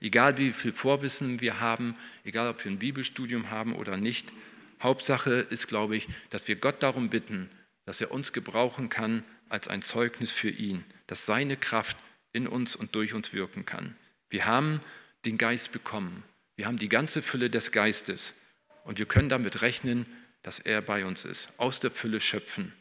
Egal 0.00 0.38
wie 0.38 0.52
viel 0.52 0.72
Vorwissen 0.72 1.40
wir 1.40 1.58
haben, 1.58 1.96
egal 2.22 2.48
ob 2.48 2.64
wir 2.64 2.70
ein 2.70 2.78
Bibelstudium 2.78 3.50
haben 3.50 3.74
oder 3.74 3.96
nicht, 3.96 4.32
Hauptsache 4.80 5.32
ist, 5.32 5.66
glaube 5.66 5.96
ich, 5.96 6.08
dass 6.30 6.48
wir 6.48 6.56
Gott 6.56 6.82
darum 6.82 7.10
bitten, 7.10 7.50
dass 7.84 8.00
er 8.00 8.10
uns 8.10 8.32
gebrauchen 8.32 8.88
kann 8.88 9.24
als 9.48 9.68
ein 9.68 9.82
Zeugnis 9.82 10.30
für 10.30 10.50
ihn, 10.50 10.84
dass 11.06 11.26
seine 11.26 11.56
Kraft 11.56 11.96
in 12.32 12.46
uns 12.46 12.76
und 12.76 12.94
durch 12.94 13.14
uns 13.14 13.32
wirken 13.32 13.64
kann. 13.64 13.96
Wir 14.28 14.44
haben 14.44 14.80
den 15.24 15.38
Geist 15.38 15.72
bekommen. 15.72 16.22
Wir 16.56 16.66
haben 16.66 16.78
die 16.78 16.88
ganze 16.88 17.22
Fülle 17.22 17.50
des 17.50 17.72
Geistes 17.72 18.34
und 18.84 18.98
wir 18.98 19.06
können 19.06 19.28
damit 19.28 19.62
rechnen, 19.62 20.06
dass 20.42 20.58
er 20.58 20.82
bei 20.82 21.04
uns 21.04 21.24
ist, 21.24 21.48
aus 21.56 21.80
der 21.80 21.90
Fülle 21.90 22.20
schöpfen. 22.20 22.72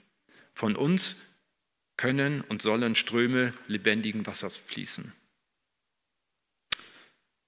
Von 0.53 0.75
uns 0.75 1.15
können 1.95 2.41
und 2.41 2.61
sollen 2.61 2.95
Ströme 2.95 3.53
lebendigen 3.67 4.25
Wassers 4.25 4.57
fließen. 4.57 5.13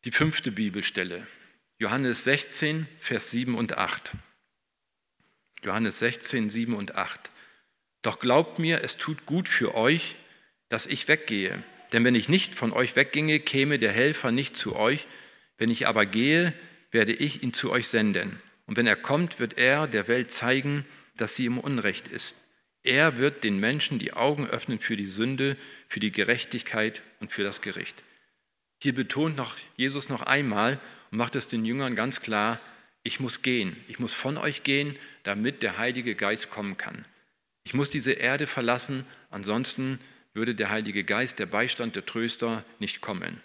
Die 0.05 0.12
fünfte 0.12 0.51
Bibelstelle, 0.51 1.27
Johannes 1.77 2.23
16, 2.23 2.88
Vers 2.99 3.31
7 3.31 3.55
und 3.55 3.77
8. 3.77 4.12
Johannes 5.63 5.99
16, 5.99 6.49
7 6.49 6.73
und 6.73 6.95
8. 6.95 7.29
Doch 8.01 8.19
glaubt 8.19 8.59
mir, 8.59 8.83
es 8.83 8.97
tut 8.97 9.25
gut 9.25 9.49
für 9.49 9.75
euch, 9.75 10.15
dass 10.69 10.85
ich 10.85 11.07
weggehe. 11.07 11.63
Denn 11.91 12.05
wenn 12.05 12.15
ich 12.15 12.29
nicht 12.29 12.55
von 12.55 12.71
euch 12.71 12.95
wegginge, 12.95 13.39
käme 13.39 13.79
der 13.79 13.91
Helfer 13.91 14.31
nicht 14.31 14.55
zu 14.55 14.75
euch. 14.75 15.07
Wenn 15.57 15.69
ich 15.69 15.87
aber 15.87 16.05
gehe, 16.05 16.53
werde 16.91 17.13
ich 17.13 17.43
ihn 17.43 17.53
zu 17.53 17.71
euch 17.71 17.87
senden. 17.87 18.39
Und 18.65 18.77
wenn 18.77 18.87
er 18.87 18.95
kommt, 18.95 19.39
wird 19.39 19.57
er 19.57 19.87
der 19.87 20.07
Welt 20.07 20.31
zeigen, 20.31 20.85
dass 21.17 21.35
sie 21.35 21.45
im 21.45 21.57
Unrecht 21.57 22.07
ist. 22.07 22.35
Er 22.83 23.17
wird 23.17 23.43
den 23.43 23.59
Menschen 23.59 23.99
die 23.99 24.13
Augen 24.13 24.47
öffnen 24.47 24.79
für 24.79 24.95
die 24.95 25.05
Sünde, 25.05 25.57
für 25.87 25.99
die 25.99 26.11
Gerechtigkeit 26.11 27.01
und 27.19 27.31
für 27.31 27.43
das 27.43 27.61
Gericht. 27.61 28.03
Hier 28.81 28.93
betont 28.93 29.35
noch 29.35 29.57
Jesus 29.75 30.07
noch 30.07 30.21
einmal 30.21 30.79
und 31.11 31.17
macht 31.17 31.35
es 31.35 31.47
den 31.47 31.65
Jüngern 31.65 31.95
ganz 31.95 32.21
klar, 32.21 32.61
ich 33.03 33.19
muss 33.19 33.41
gehen, 33.41 33.75
ich 33.87 33.99
muss 33.99 34.13
von 34.13 34.37
euch 34.37 34.63
gehen, 34.63 34.95
damit 35.23 35.63
der 35.63 35.77
Heilige 35.77 36.15
Geist 36.15 36.49
kommen 36.49 36.77
kann. 36.77 37.05
Ich 37.63 37.73
muss 37.73 37.89
diese 37.89 38.13
Erde 38.13 38.47
verlassen, 38.47 39.05
ansonsten 39.29 39.99
würde 40.34 40.55
der 40.55 40.69
Heilige 40.69 41.03
Geist, 41.03 41.39
der 41.39 41.45
Beistand, 41.45 41.95
der 41.95 42.05
Tröster 42.05 42.63
nicht 42.79 43.01
kommen. 43.01 43.41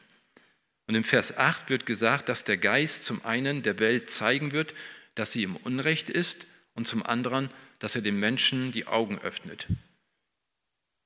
Und 0.87 0.95
im 0.95 1.05
Vers 1.05 1.37
8 1.37 1.71
wird 1.71 1.87
gesagt, 1.87 2.29
dass 2.29 2.45
der 2.45 2.57
Geist 2.57 3.07
zum 3.07 3.25
einen 3.25 3.63
der 3.63 3.79
Welt 3.79 4.11
zeigen 4.11 4.53
wird, 4.53 4.75
dass 5.15 5.33
sie 5.33 5.43
im 5.43 5.57
Unrecht 5.57 6.11
ist 6.11 6.47
und 6.75 6.87
zum 6.87 7.03
anderen, 7.03 7.51
dass 7.79 7.95
er 7.97 8.03
dem 8.03 8.21
Menschen 8.21 8.73
die 8.73 8.87
Augen 8.87 9.19
öffnet. 9.19 9.67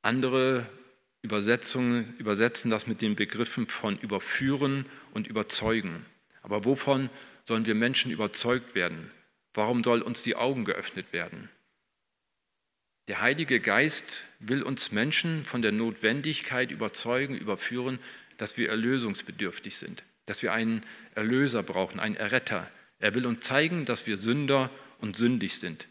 Andere 0.03 0.67
Übersetzungen 1.23 2.15
übersetzen 2.19 2.71
das 2.71 2.87
mit 2.87 3.03
den 3.03 3.17
Begriffen 3.17 3.67
von 3.67 3.99
überführen 3.99 4.87
und 5.13 5.27
überzeugen. 5.27 6.07
Aber 6.43 6.65
wovon 6.65 7.11
sollen 7.45 7.67
wir 7.67 7.75
Menschen 7.75 8.11
überzeugt 8.11 8.75
werden? 8.75 9.11
Warum 9.55 9.83
soll 9.83 10.03
uns 10.03 10.23
die 10.23 10.37
Augen 10.37 10.65
geöffnet 10.65 11.13
werden? 11.13 11.49
Der 13.09 13.23
Heilige 13.23 13.59
Geist 13.59 14.23
will 14.39 14.63
uns 14.63 14.93
Menschen 14.93 15.45
von 15.45 15.63
der 15.63 15.73
Notwendigkeit 15.73 16.71
überzeugen, 16.71 17.37
überführen, 17.37 17.99
dass 18.37 18.57
wir 18.57 18.69
erlösungsbedürftig 18.69 19.77
sind, 19.77 20.05
dass 20.27 20.43
wir 20.43 20.53
einen 20.53 20.85
Erlöser 21.15 21.63
brauchen, 21.63 22.01
einen 22.01 22.17
Erretter. 22.17 22.71
Er 22.99 23.15
will 23.15 23.27
uns 23.27 23.41
zeigen, 23.41 23.87
dass 23.87 24.07
wir 24.07 24.19
Sünder 24.19 24.71
und 24.99 25.17
sündig 25.17 25.57
sind. 25.59 25.89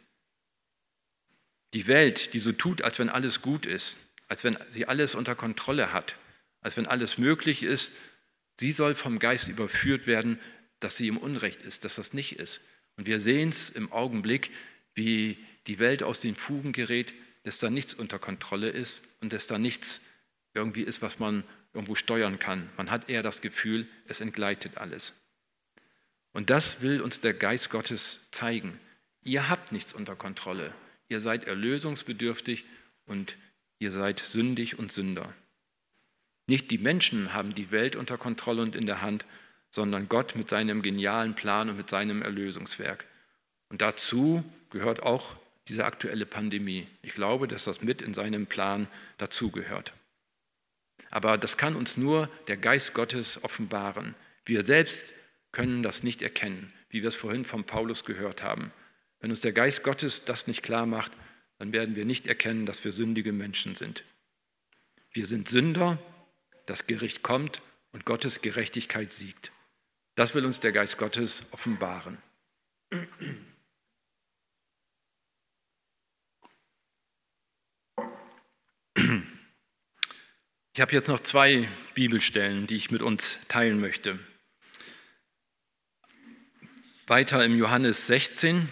Die 1.74 1.88
Welt, 1.88 2.34
die 2.34 2.39
so 2.39 2.52
tut, 2.52 2.82
als 2.84 3.00
wenn 3.00 3.10
alles 3.10 3.41
gut 3.41 3.65
ist, 3.65 3.98
als 4.28 4.43
wenn 4.43 4.58
sie 4.70 4.86
alles 4.86 5.15
unter 5.15 5.36
Kontrolle 5.36 5.91
hat, 5.91 6.15
als 6.62 6.78
wenn 6.78 6.86
alles 6.86 7.17
möglich 7.17 7.63
ist, 7.63 7.91
sie 8.60 8.72
soll 8.72 8.96
vom 8.96 9.20
Geist 9.20 9.48
überführt 9.48 10.08
werden, 10.08 10.39
dass 10.80 10.98
sie 10.98 11.08
im 11.08 11.17
Unrecht 11.17 11.62
ist, 11.62 11.84
dass 11.84 11.96
das 11.96 12.13
nicht 12.13 12.39
ist. 12.39 12.62
Und 12.98 13.08
wir 13.08 13.20
sehen 13.20 13.50
es 13.50 13.70
im 13.70 13.92
Augenblick, 13.92 14.52
wie 14.94 15.38
die 15.68 15.80
Welt 15.80 16.04
aus 16.04 16.20
den 16.20 16.36
Fugen 16.36 16.74
gerät, 16.74 17.14
dass 17.44 17.60
da 17.60 17.70
nichts 17.70 17.94
unter 17.94 18.20
Kontrolle 18.20 18.70
ist 18.70 19.04
und 19.22 19.32
dass 19.32 19.48
da 19.48 19.58
nichts 19.58 20.02
irgendwie 20.54 20.82
ist, 20.82 21.02
was 21.02 21.20
man 21.20 21.44
irgendwo 21.74 21.96
steuern 21.96 22.40
kann. 22.40 22.70
Man 22.76 22.90
hat 22.90 23.10
eher 23.10 23.24
das 23.24 23.42
Gefühl, 23.42 23.88
es 24.08 24.20
entgleitet 24.20 24.78
alles. 24.78 25.14
Und 26.34 26.50
das 26.50 26.82
will 26.82 27.02
uns 27.02 27.22
der 27.22 27.34
Geist 27.34 27.70
Gottes 27.70 28.20
zeigen. 28.32 28.80
Ihr 29.24 29.50
habt 29.50 29.72
nichts 29.72 29.94
unter 29.94 30.16
Kontrolle. 30.16 30.74
Ihr 31.10 31.20
seid 31.20 31.46
erlösungsbedürftig 31.46 32.66
und 33.06 33.38
ihr 33.80 33.92
seid 33.92 34.20
sündig 34.20 34.78
und 34.78 34.92
Sünder. 34.92 35.34
Nicht 36.48 36.72
die 36.72 36.78
Menschen 36.78 37.34
haben 37.34 37.54
die 37.54 37.72
Welt 37.72 37.96
unter 37.96 38.18
Kontrolle 38.18 38.62
und 38.62 38.76
in 38.76 38.86
der 38.86 39.02
Hand, 39.02 39.26
sondern 39.69 40.10
Gott 40.10 40.36
mit 40.36 40.49
seinem 40.49 40.82
genialen 40.82 41.36
Plan 41.36 41.69
und 41.69 41.77
mit 41.77 41.89
seinem 41.89 42.21
Erlösungswerk. 42.21 43.06
Und 43.69 43.82
dazu 43.82 44.43
gehört 44.69 45.03
auch 45.03 45.36
diese 45.67 45.86
aktuelle 45.86 46.25
Pandemie. 46.25 46.88
Ich 47.01 47.13
glaube, 47.13 47.47
dass 47.47 47.65
das 47.65 47.82
mit 47.82 48.01
in 48.01 48.13
seinem 48.13 48.47
Plan 48.47 48.88
dazugehört. 49.17 49.93
Aber 51.10 51.38
das 51.38 51.58
kann 51.58 51.75
uns 51.75 51.97
nur 51.97 52.30
der 52.47 52.58
Geist 52.58 52.93
Gottes 52.93 53.43
offenbaren. 53.43 54.15
Wir 54.45 54.65
selbst 54.65 55.13
können 55.51 55.84
das 55.84 56.03
nicht 56.03 56.21
erkennen, 56.21 56.73
wie 56.89 57.01
wir 57.01 57.10
es 57.10 57.15
vorhin 57.15 57.43
von 57.43 57.63
Paulus 57.63 58.03
gehört 58.03 58.43
haben. 58.43 58.71
Wenn 59.19 59.32
uns 59.32 59.41
der 59.41 59.53
Geist 59.53 59.84
Gottes 59.84 60.25
das 60.25 60.47
nicht 60.47 60.63
klar 60.63 60.86
macht, 60.86 61.12
dann 61.60 61.73
werden 61.73 61.95
wir 61.95 62.06
nicht 62.06 62.27
erkennen, 62.27 62.65
dass 62.65 62.84
wir 62.84 62.91
sündige 62.91 63.32
Menschen 63.32 63.75
sind. 63.75 64.03
Wir 65.12 65.25
sind 65.25 65.49
Sünder, 65.49 65.97
das 66.65 66.86
Gericht 66.86 67.23
kommt 67.23 67.62
und 67.91 68.06
Gottes 68.06 68.41
Gerechtigkeit 68.41 69.10
siegt. 69.10 69.51
Das 70.17 70.34
will 70.34 70.45
uns 70.47 70.60
der 70.60 70.71
Geist 70.71 70.97
Gottes 70.97 71.43
offenbaren. 71.51 72.17
Ich 80.73 80.82
habe 80.82 80.91
jetzt 80.93 81.08
noch 81.08 81.19
zwei 81.19 81.69
Bibelstellen, 81.93 82.65
die 82.65 82.77
ich 82.77 82.89
mit 82.89 83.03
uns 83.03 83.38
teilen 83.47 83.80
möchte. 83.80 84.17
Weiter 87.06 87.45
im 87.45 87.56
Johannes 87.56 88.08
16, 88.08 88.69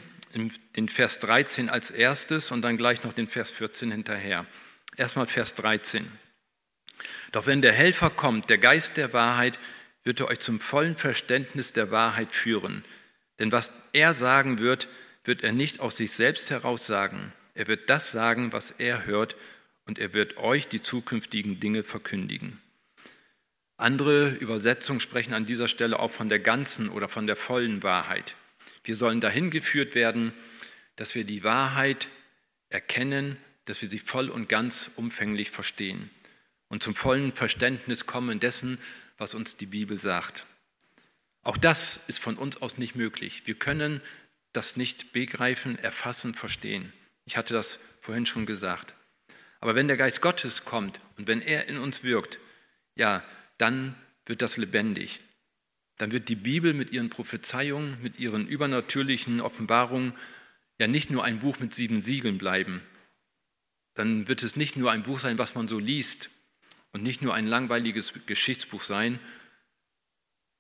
den 0.75 0.89
Vers 0.89 1.19
13 1.19 1.69
als 1.69 1.91
erstes 1.91 2.49
und 2.49 2.63
dann 2.63 2.75
gleich 2.75 3.03
noch 3.03 3.13
den 3.13 3.27
Vers 3.27 3.51
14 3.51 3.91
hinterher. 3.91 4.47
Erstmal 4.97 5.27
Vers 5.27 5.53
13. 5.53 6.12
Doch 7.31 7.45
wenn 7.45 7.62
der 7.62 7.73
Helfer 7.73 8.10
kommt, 8.10 8.49
der 8.49 8.58
Geist 8.58 8.97
der 8.97 9.13
Wahrheit, 9.13 9.60
wird 10.06 10.22
er 10.22 10.30
euch 10.30 10.39
zum 10.39 10.62
vollen 10.62 10.96
Verständnis 10.96 11.74
der 11.74 11.91
Wahrheit 11.91 12.32
führen. 12.32 12.86
Denn 13.39 13.52
was 13.52 13.74
er 13.91 14.13
sagen 14.13 14.60
wird, 14.60 14.88
wird 15.26 15.44
er 15.44 15.52
nicht 15.52 15.82
aus 15.82 15.98
sich 15.98 16.13
selbst 16.13 16.50
heraus 16.50 16.88
sagen. 16.88 17.34
Er 17.54 17.68
wird 17.68 17.89
das 17.89 18.12
sagen, 18.12 18.54
was 18.54 18.72
er 18.72 19.06
hört 19.06 19.36
und 19.86 20.00
er 20.00 20.13
wird 20.13 20.38
euch 20.38 20.68
die 20.70 20.82
zukünftigen 20.82 21.60
Dinge 21.60 21.84
verkündigen. 21.84 22.62
Andere 23.78 24.30
Übersetzungen 24.30 25.02
sprechen 25.02 25.34
an 25.34 25.46
dieser 25.46 25.68
Stelle 25.68 26.00
auch 26.00 26.12
von 26.12 26.30
der 26.30 26.39
ganzen 26.39 26.88
oder 26.89 27.10
von 27.10 27.28
der 27.28 27.36
vollen 27.36 27.84
Wahrheit. 27.84 28.36
Wir 28.86 28.96
sollen 28.96 29.20
dahin 29.20 29.50
geführt 29.50 29.96
werden, 29.96 30.32
dass 30.96 31.13
wir 31.13 31.26
die 31.26 31.44
Wahrheit 31.44 32.08
erkennen, 32.70 33.38
dass 33.65 33.82
wir 33.82 33.89
sie 33.89 34.00
voll 34.00 34.30
und 34.30 34.48
ganz 34.48 34.91
umfänglich 34.96 35.52
verstehen 35.52 36.10
und 36.68 36.84
zum 36.84 36.96
vollen 36.96 37.34
Verständnis 37.34 38.06
kommen 38.06 38.39
dessen, 38.39 38.80
was 39.17 39.36
uns 39.36 39.58
die 39.58 39.65
Bibel 39.65 39.97
sagt. 39.99 40.45
Auch 41.43 41.58
das 41.58 41.99
ist 42.08 42.19
von 42.19 42.38
uns 42.38 42.62
aus 42.62 42.78
nicht 42.78 42.95
möglich. 42.95 43.43
Wir 43.45 43.56
können 43.56 44.01
das 44.54 44.78
nicht 44.78 45.12
begreifen, 45.12 45.78
erfassen, 45.78 46.34
verstehen. 46.34 46.91
Ich 47.25 47.38
hatte 47.38 47.54
das 47.54 47.80
vorhin 47.99 48.25
schon 48.25 48.45
gesagt. 48.45 48.95
Aber 49.60 49.75
wenn 49.75 49.88
der 49.88 49.97
Geist 49.97 50.21
Gottes 50.21 50.65
kommt 50.65 50.99
und 51.17 51.28
wenn 51.28 51.41
er 51.41 51.67
in 51.67 51.78
uns 51.78 52.04
wirkt, 52.04 52.39
ja, 52.95 53.23
dann 53.58 53.95
wird 54.25 54.41
das 54.41 54.58
lebendig. 54.58 55.21
Dann 55.97 56.12
wird 56.12 56.30
die 56.30 56.36
Bibel 56.36 56.73
mit 56.73 56.91
ihren 56.91 57.10
Prophezeiungen, 57.10 58.01
mit 58.01 58.19
ihren 58.19 58.47
übernatürlichen 58.47 59.39
Offenbarungen 59.39 60.13
ja 60.78 60.88
nicht 60.88 61.10
nur 61.10 61.23
ein 61.23 61.39
Buch 61.39 61.60
mit 61.60 61.73
sieben 61.73 62.01
Siegeln 62.01 62.38
bleiben. 62.38 62.82
Dann 63.93 64.28
wird 64.28 64.43
es 64.43 64.56
nicht 64.56 64.75
nur 64.75 64.91
ein 64.91 65.04
Buch 65.04 65.19
sein, 65.19 65.38
was 65.38 65.56
man 65.56 65.67
so 65.67 65.80
liest 65.80 66.30
und 66.95 67.03
nicht 67.03 67.21
nur 67.21 67.36
ein 67.36 67.45
langweiliges 67.45 68.13
Geschichtsbuch 68.25 68.81
sein, 68.81 69.19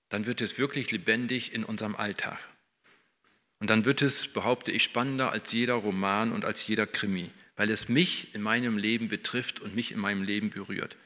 dann 0.09 0.27
wird 0.27 0.41
es 0.41 0.59
wirklich 0.59 0.91
lebendig 0.91 1.51
in 1.51 1.63
unserem 1.63 1.95
Alltag. 1.95 2.37
Und 3.59 3.71
dann 3.71 3.85
wird 3.85 4.03
es, 4.03 4.27
behaupte 4.27 4.71
ich, 4.71 4.83
spannender 4.83 5.31
als 5.31 5.51
jeder 5.51 5.73
Roman 5.73 6.31
und 6.31 6.45
als 6.45 6.67
jeder 6.67 6.85
Krimi 6.85 7.31
weil 7.55 7.69
es 7.69 7.89
mich 7.89 8.33
in 8.35 8.41
meinem 8.41 8.77
Leben 8.77 9.07
betrifft 9.07 9.59
und 9.59 9.75
mich 9.75 9.91
in 9.91 9.99
meinem 9.99 10.23
Leben 10.23 10.49
berührt. 10.49 10.97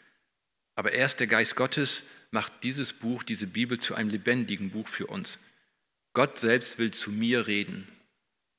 Aber 0.75 0.93
erst 0.93 1.19
der 1.19 1.27
Geist 1.27 1.55
Gottes 1.55 2.03
macht 2.31 2.63
dieses 2.63 2.93
Buch, 2.93 3.23
diese 3.23 3.47
Bibel 3.47 3.79
zu 3.79 3.95
einem 3.95 4.09
lebendigen 4.09 4.71
Buch 4.71 4.87
für 4.87 5.07
uns. 5.07 5.39
Gott 6.13 6.39
selbst 6.39 6.77
will 6.77 6.91
zu 6.91 7.11
mir 7.11 7.47
reden. 7.47 7.87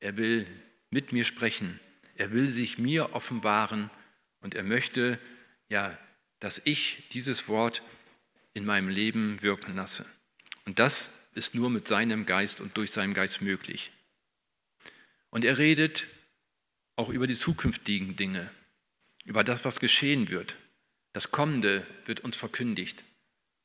Er 0.01 0.17
will 0.17 0.47
mit 0.91 1.13
mir 1.13 1.25
sprechen. 1.25 1.81
Er 2.17 2.33
will 2.33 2.49
sich 2.49 2.79
mir 2.79 3.15
offenbaren 3.15 3.91
und 4.41 4.55
er 4.55 4.63
möchte, 4.63 5.19
ja, 5.69 5.99
dass 6.41 6.61
ich 6.65 7.05
dieses 7.13 7.49
Wort 7.49 7.83
in 8.55 8.65
meinem 8.65 8.89
Leben 8.89 9.43
wirken 9.43 9.77
lasse. 9.77 10.05
Und 10.65 10.79
das 10.79 11.11
ist 11.35 11.55
nur 11.55 11.71
mit 11.71 11.87
seinem 11.87 12.27
Geist 12.27 12.61
und 12.61 12.77
durch 12.77 12.91
seinen 12.91 13.15
Geist 13.15 13.41
möglich. 13.41 13.93
Und 15.31 15.45
er 15.45 15.59
redet 15.59 16.07
auch 16.97 17.09
über 17.09 17.27
die 17.27 17.37
zukünftigen 17.37 18.17
Dinge, 18.17 18.51
über 19.25 19.45
das, 19.45 19.65
was 19.65 19.79
geschehen 19.81 20.29
wird. 20.29 20.57
Das 21.13 21.31
Kommende 21.31 21.87
wird 22.05 22.21
uns 22.21 22.37
verkündigt. 22.37 23.05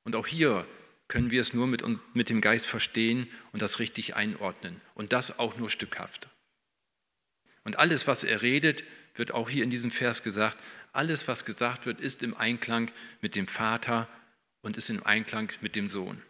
Und 0.03 0.15
auch 0.15 0.27
hier 0.27 0.67
können 1.07 1.31
wir 1.31 1.41
es 1.41 1.53
nur 1.53 1.67
mit, 1.67 1.81
uns, 1.81 2.01
mit 2.13 2.29
dem 2.29 2.41
Geist 2.41 2.67
verstehen 2.67 3.27
und 3.51 3.61
das 3.61 3.79
richtig 3.79 4.15
einordnen. 4.15 4.81
Und 4.93 5.13
das 5.13 5.37
auch 5.39 5.57
nur 5.57 5.69
stückhaft. 5.69 6.27
Und 7.63 7.77
alles, 7.77 8.07
was 8.07 8.23
er 8.23 8.41
redet, 8.41 8.83
wird 9.15 9.31
auch 9.31 9.49
hier 9.49 9.63
in 9.63 9.69
diesem 9.69 9.91
Vers 9.91 10.23
gesagt, 10.23 10.57
alles, 10.95 11.27
was 11.27 11.45
gesagt 11.45 11.85
wird, 11.85 11.99
ist 11.99 12.23
im 12.23 12.35
Einklang 12.35 12.91
mit 13.21 13.35
dem 13.35 13.47
Vater 13.47 14.07
und 14.61 14.77
ist 14.77 14.89
im 14.89 15.05
Einklang 15.05 15.51
mit 15.61 15.75
dem 15.75 15.89
Sohn. 15.89 16.21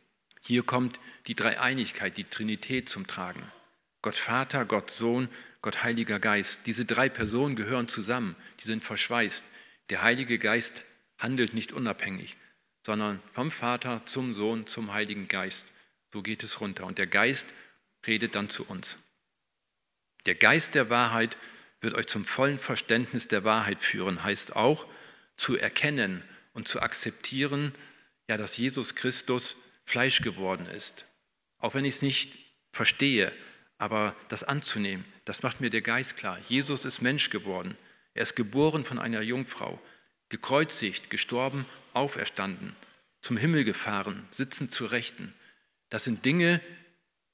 Hier 0.41 0.63
kommt 0.63 0.99
die 1.27 1.35
Dreieinigkeit, 1.35 2.17
die 2.17 2.25
Trinität 2.25 2.89
zum 2.89 3.07
Tragen. 3.07 3.51
Gott 4.01 4.15
Vater, 4.15 4.65
Gott 4.65 4.91
Sohn, 4.91 5.29
Gott 5.61 5.83
Heiliger 5.83 6.19
Geist. 6.19 6.61
Diese 6.67 6.85
drei 6.85 7.09
Personen 7.09 7.55
gehören 7.55 7.87
zusammen, 7.87 8.35
die 8.59 8.67
sind 8.67 8.83
verschweißt. 8.83 9.43
Der 9.89 10.03
Heilige 10.03 10.37
Geist 10.37 10.83
handelt 11.17 11.53
nicht 11.53 11.71
unabhängig, 11.71 12.37
sondern 12.85 13.21
vom 13.33 13.49
Vater 13.49 14.05
zum 14.05 14.33
Sohn, 14.33 14.67
zum 14.67 14.93
Heiligen 14.93 15.27
Geist. 15.27 15.71
So 16.13 16.21
geht 16.21 16.43
es 16.43 16.61
runter. 16.61 16.85
Und 16.85 16.97
der 16.97 17.07
Geist 17.07 17.47
redet 18.05 18.35
dann 18.35 18.49
zu 18.49 18.63
uns. 18.65 18.99
Der 20.27 20.35
Geist 20.35 20.75
der 20.75 20.89
Wahrheit 20.89 21.37
wird 21.85 21.95
euch 21.95 22.07
zum 22.07 22.25
vollen 22.25 22.59
Verständnis 22.59 23.29
der 23.29 23.45
Wahrheit 23.45 23.81
führen, 23.81 24.23
heißt 24.23 24.55
auch 24.55 24.85
zu 25.37 25.55
erkennen 25.55 26.23
und 26.53 26.67
zu 26.67 26.81
akzeptieren, 26.81 27.73
ja, 28.27 28.35
dass 28.35 28.57
Jesus 28.57 28.95
Christus 28.95 29.55
Fleisch 29.85 30.21
geworden 30.21 30.65
ist. 30.65 31.05
Auch 31.59 31.75
wenn 31.75 31.85
ich 31.85 31.95
es 31.95 32.01
nicht 32.01 32.33
verstehe, 32.73 33.31
aber 33.77 34.15
das 34.29 34.43
anzunehmen, 34.43 35.05
das 35.25 35.43
macht 35.43 35.61
mir 35.61 35.69
der 35.69 35.81
Geist 35.81 36.17
klar. 36.17 36.39
Jesus 36.49 36.85
ist 36.85 37.01
Mensch 37.01 37.29
geworden. 37.29 37.77
Er 38.13 38.23
ist 38.23 38.35
geboren 38.35 38.83
von 38.83 38.99
einer 38.99 39.21
Jungfrau, 39.21 39.79
gekreuzigt, 40.29 41.09
gestorben, 41.09 41.65
auferstanden, 41.93 42.75
zum 43.21 43.37
Himmel 43.37 43.63
gefahren, 43.63 44.27
sitzend 44.31 44.71
zu 44.71 44.85
Rechten. 44.85 45.33
Das 45.89 46.03
sind 46.03 46.25
Dinge, 46.25 46.61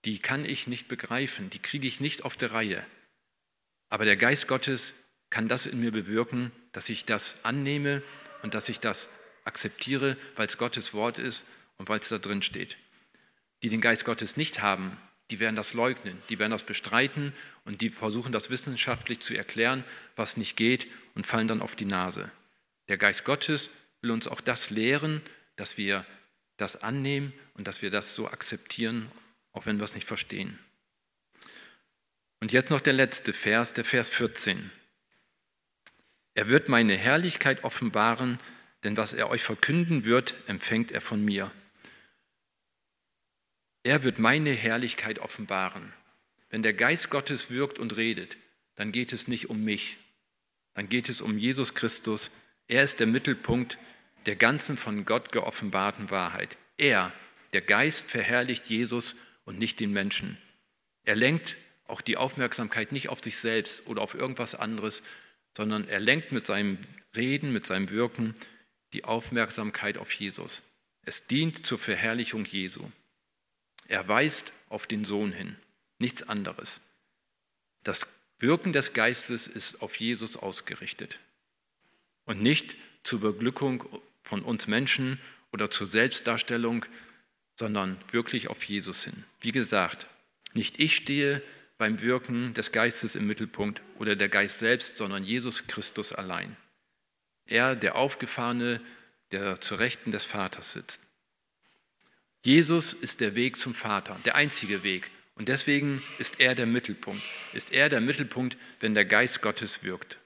die 0.06 0.20
kann 0.20 0.46
ich 0.46 0.68
nicht 0.68 0.88
begreifen, 0.88 1.50
die 1.50 1.60
kriege 1.60 1.88
ich 1.88 2.00
nicht 2.00 2.26
auf 2.26 2.36
der 2.36 2.52
Reihe. 2.52 2.86
Aber 3.92 4.06
der 4.06 4.16
Geist 4.16 4.48
Gottes 4.48 4.94
kann 5.30 5.48
das 5.48 5.66
in 5.68 5.80
mir 5.80 5.92
bewirken, 5.92 6.52
dass 6.72 6.90
ich 6.90 7.06
das 7.06 7.36
annehme 7.44 8.02
und 8.42 8.54
dass 8.54 8.70
ich 8.70 8.80
das 8.80 9.10
akzeptiere, 9.44 10.18
weil 10.36 10.48
es 10.48 10.58
Gottes 10.58 10.94
Wort 10.94 11.20
ist 11.20 11.46
und 11.78 11.90
weil 11.90 12.00
es 12.00 12.10
da 12.10 12.18
drin 12.18 12.42
steht. 12.42 12.78
Die 13.62 13.70
den 13.70 13.82
Geist 13.82 14.06
Gottes 14.06 14.38
nicht 14.38 14.62
haben, 14.62 14.98
die 15.30 15.40
werden 15.40 15.58
das 15.58 15.74
leugnen, 15.74 16.22
die 16.30 16.40
werden 16.40 16.52
das 16.52 16.64
bestreiten 16.64 17.34
und 17.66 17.82
die 17.82 17.90
versuchen 17.90 18.32
das 18.32 18.50
wissenschaftlich 18.50 19.20
zu 19.20 19.36
erklären, 19.36 19.84
was 20.16 20.38
nicht 20.38 20.56
geht 20.56 20.88
und 21.14 21.28
fallen 21.28 21.50
dann 21.50 21.62
auf 21.62 21.76
die 21.76 21.86
Nase. 21.86 22.32
Der 22.88 22.98
Geist 22.98 23.26
Gottes 23.26 23.70
will 24.02 24.12
uns 24.12 24.28
auch 24.28 24.42
das 24.42 24.70
lehren, 24.70 25.22
dass 25.58 25.78
wir 25.78 26.06
das 26.56 26.82
annehmen 26.82 27.34
und 27.56 27.68
dass 27.68 27.82
wir 27.82 27.92
das 27.92 28.16
so 28.16 28.28
akzeptieren, 28.28 29.12
auch 29.52 29.66
wenn 29.66 29.80
wir 29.80 29.84
es 29.84 29.96
nicht 29.96 30.08
verstehen. 30.08 30.58
Und 32.42 32.52
jetzt 32.52 32.72
noch 32.72 32.82
der 32.82 32.94
letzte 32.94 33.34
Vers, 33.34 33.74
der 33.74 33.86
Vers 33.86 34.10
14. 34.10 34.72
Er 36.34 36.50
wird 36.50 36.70
meine 36.70 36.98
Herrlichkeit 36.98 37.64
offenbaren, 37.64 38.40
denn 38.84 38.98
was 38.98 39.14
er 39.14 39.30
euch 39.30 39.44
verkünden 39.44 40.06
wird, 40.06 40.34
empfängt 40.48 40.92
er 40.92 41.02
von 41.02 41.24
mir. 41.24 41.52
Er 43.84 44.04
wird 44.04 44.18
meine 44.18 44.54
Herrlichkeit 44.54 45.20
offenbaren. 45.20 45.94
Wenn 46.50 46.64
der 46.64 46.74
Geist 46.74 47.12
Gottes 47.12 47.52
wirkt 47.52 47.78
und 47.78 47.96
redet, 47.96 48.38
dann 48.76 48.92
geht 48.92 49.14
es 49.14 49.28
nicht 49.28 49.50
um 49.50 49.64
mich, 49.64 49.98
dann 50.74 50.90
geht 50.90 51.10
es 51.10 51.22
um 51.22 51.38
Jesus 51.38 51.76
Christus. 51.76 52.32
Er 52.68 52.84
ist 52.84 53.00
der 53.00 53.08
Mittelpunkt 53.08 53.78
der 54.26 54.36
ganzen 54.36 54.78
von 54.78 55.06
Gott 55.06 55.32
geoffenbarten 55.32 56.10
Wahrheit. 56.10 56.58
Er, 56.78 57.14
der 57.54 57.62
Geist, 57.62 58.10
verherrlicht 58.10 58.68
Jesus 58.68 59.16
und 59.46 59.60
nicht 59.60 59.80
den 59.80 59.92
Menschen. 59.92 60.38
Er 61.04 61.16
lenkt 61.16 61.58
auch 61.92 62.02
die 62.02 62.18
Aufmerksamkeit 62.18 62.92
nicht 62.92 63.10
auf 63.10 63.22
sich 63.22 63.38
selbst 63.38 63.86
oder 63.88 64.02
auf 64.02 64.16
irgendwas 64.16 64.56
anderes, 64.56 65.04
sondern 65.56 65.88
er 65.88 66.00
lenkt 66.00 66.32
mit 66.32 66.46
seinem 66.46 66.78
Reden, 67.16 67.52
mit 67.52 67.66
seinem 67.66 67.90
Wirken 67.90 68.34
die 68.94 69.04
Aufmerksamkeit 69.04 69.98
auf 69.98 70.12
Jesus. 70.12 70.64
Es 71.04 71.28
dient 71.28 71.66
zur 71.66 71.80
Verherrlichung 71.80 72.46
Jesu. 72.46 72.90
Er 73.88 74.08
weist 74.08 74.54
auf 74.70 74.88
den 74.88 75.04
Sohn 75.04 75.32
hin, 75.32 75.58
nichts 76.00 76.24
anderes. 76.24 76.82
Das 77.84 78.08
Wirken 78.40 78.74
des 78.74 78.94
Geistes 78.94 79.48
ist 79.48 79.82
auf 79.82 79.98
Jesus 79.98 80.38
ausgerichtet 80.38 81.20
und 82.26 82.42
nicht 82.42 82.76
zur 83.04 83.20
Beglückung 83.20 83.84
von 84.24 84.44
uns 84.44 84.68
Menschen 84.68 85.20
oder 85.52 85.70
zur 85.70 85.88
Selbstdarstellung, 85.88 86.86
sondern 87.56 87.98
wirklich 88.12 88.48
auf 88.48 88.64
Jesus 88.64 89.04
hin. 89.04 89.26
Wie 89.42 89.52
gesagt, 89.52 90.08
nicht 90.54 90.80
ich 90.80 90.96
stehe 90.96 91.42
beim 91.82 92.00
Wirken 92.00 92.54
des 92.54 92.72
Geistes 92.72 93.16
im 93.16 93.26
Mittelpunkt 93.26 93.82
oder 93.98 94.16
der 94.16 94.30
Geist 94.30 94.60
selbst, 94.60 94.98
sondern 94.98 95.24
Jesus 95.24 95.66
Christus 95.66 96.14
allein. 96.14 96.56
Er, 97.48 97.76
der 97.76 97.96
Aufgefahrene, 97.96 98.80
der 99.32 99.60
zur 99.62 99.80
Rechten 99.80 100.12
des 100.12 100.24
Vaters 100.24 100.74
sitzt. 100.74 101.02
Jesus 102.46 102.94
ist 102.94 103.20
der 103.20 103.34
Weg 103.34 103.58
zum 103.58 103.74
Vater, 103.74 104.20
der 104.26 104.36
einzige 104.36 104.84
Weg. 104.84 105.10
Und 105.34 105.48
deswegen 105.48 106.04
ist 106.20 106.40
er 106.40 106.54
der 106.54 106.68
Mittelpunkt. 106.68 107.24
Ist 107.52 107.72
er 107.72 107.90
der 107.90 108.00
Mittelpunkt, 108.00 108.58
wenn 108.80 108.94
der 108.94 109.06
Geist 109.06 109.42
Gottes 109.42 109.82
wirkt. 109.82 110.20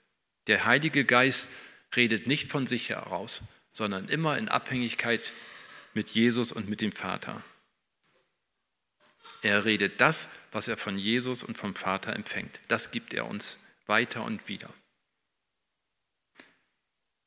Der 0.47 0.65
Heilige 0.65 1.05
Geist 1.05 1.47
redet 1.95 2.27
nicht 2.27 2.51
von 2.51 2.67
sich 2.67 2.89
heraus, 2.89 3.43
sondern 3.71 4.09
immer 4.09 4.37
in 4.37 4.49
Abhängigkeit 4.49 5.31
mit 5.93 6.09
Jesus 6.09 6.51
und 6.51 6.67
mit 6.67 6.81
dem 6.81 6.91
Vater. 6.91 7.45
Er 9.41 9.63
redet 9.63 10.01
das, 10.01 10.27
was 10.55 10.69
er 10.69 10.77
von 10.77 10.97
Jesus 10.97 11.43
und 11.43 11.57
vom 11.57 11.75
Vater 11.75 12.15
empfängt. 12.15 12.61
Das 12.69 12.89
gibt 12.89 13.13
er 13.13 13.27
uns 13.27 13.59
weiter 13.87 14.23
und 14.23 14.47
wieder. 14.47 14.73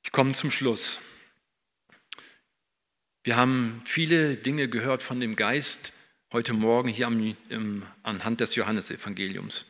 Ich 0.03 0.11
komme 0.11 0.33
zum 0.33 0.51
Schluss. 0.51 1.01
Wir 3.25 3.37
haben 3.37 3.83
viele 3.85 4.39
Dinge 4.39 4.69
gehört 4.69 5.03
von 5.03 5.21
dem 5.21 5.37
Geist 5.37 5.93
heute 6.33 6.55
Morgen 6.55 6.89
hier 6.89 7.07
am, 7.07 7.37
im, 7.51 7.85
anhand 8.03 8.41
des 8.41 8.55
Johannesevangeliums. 8.55 9.67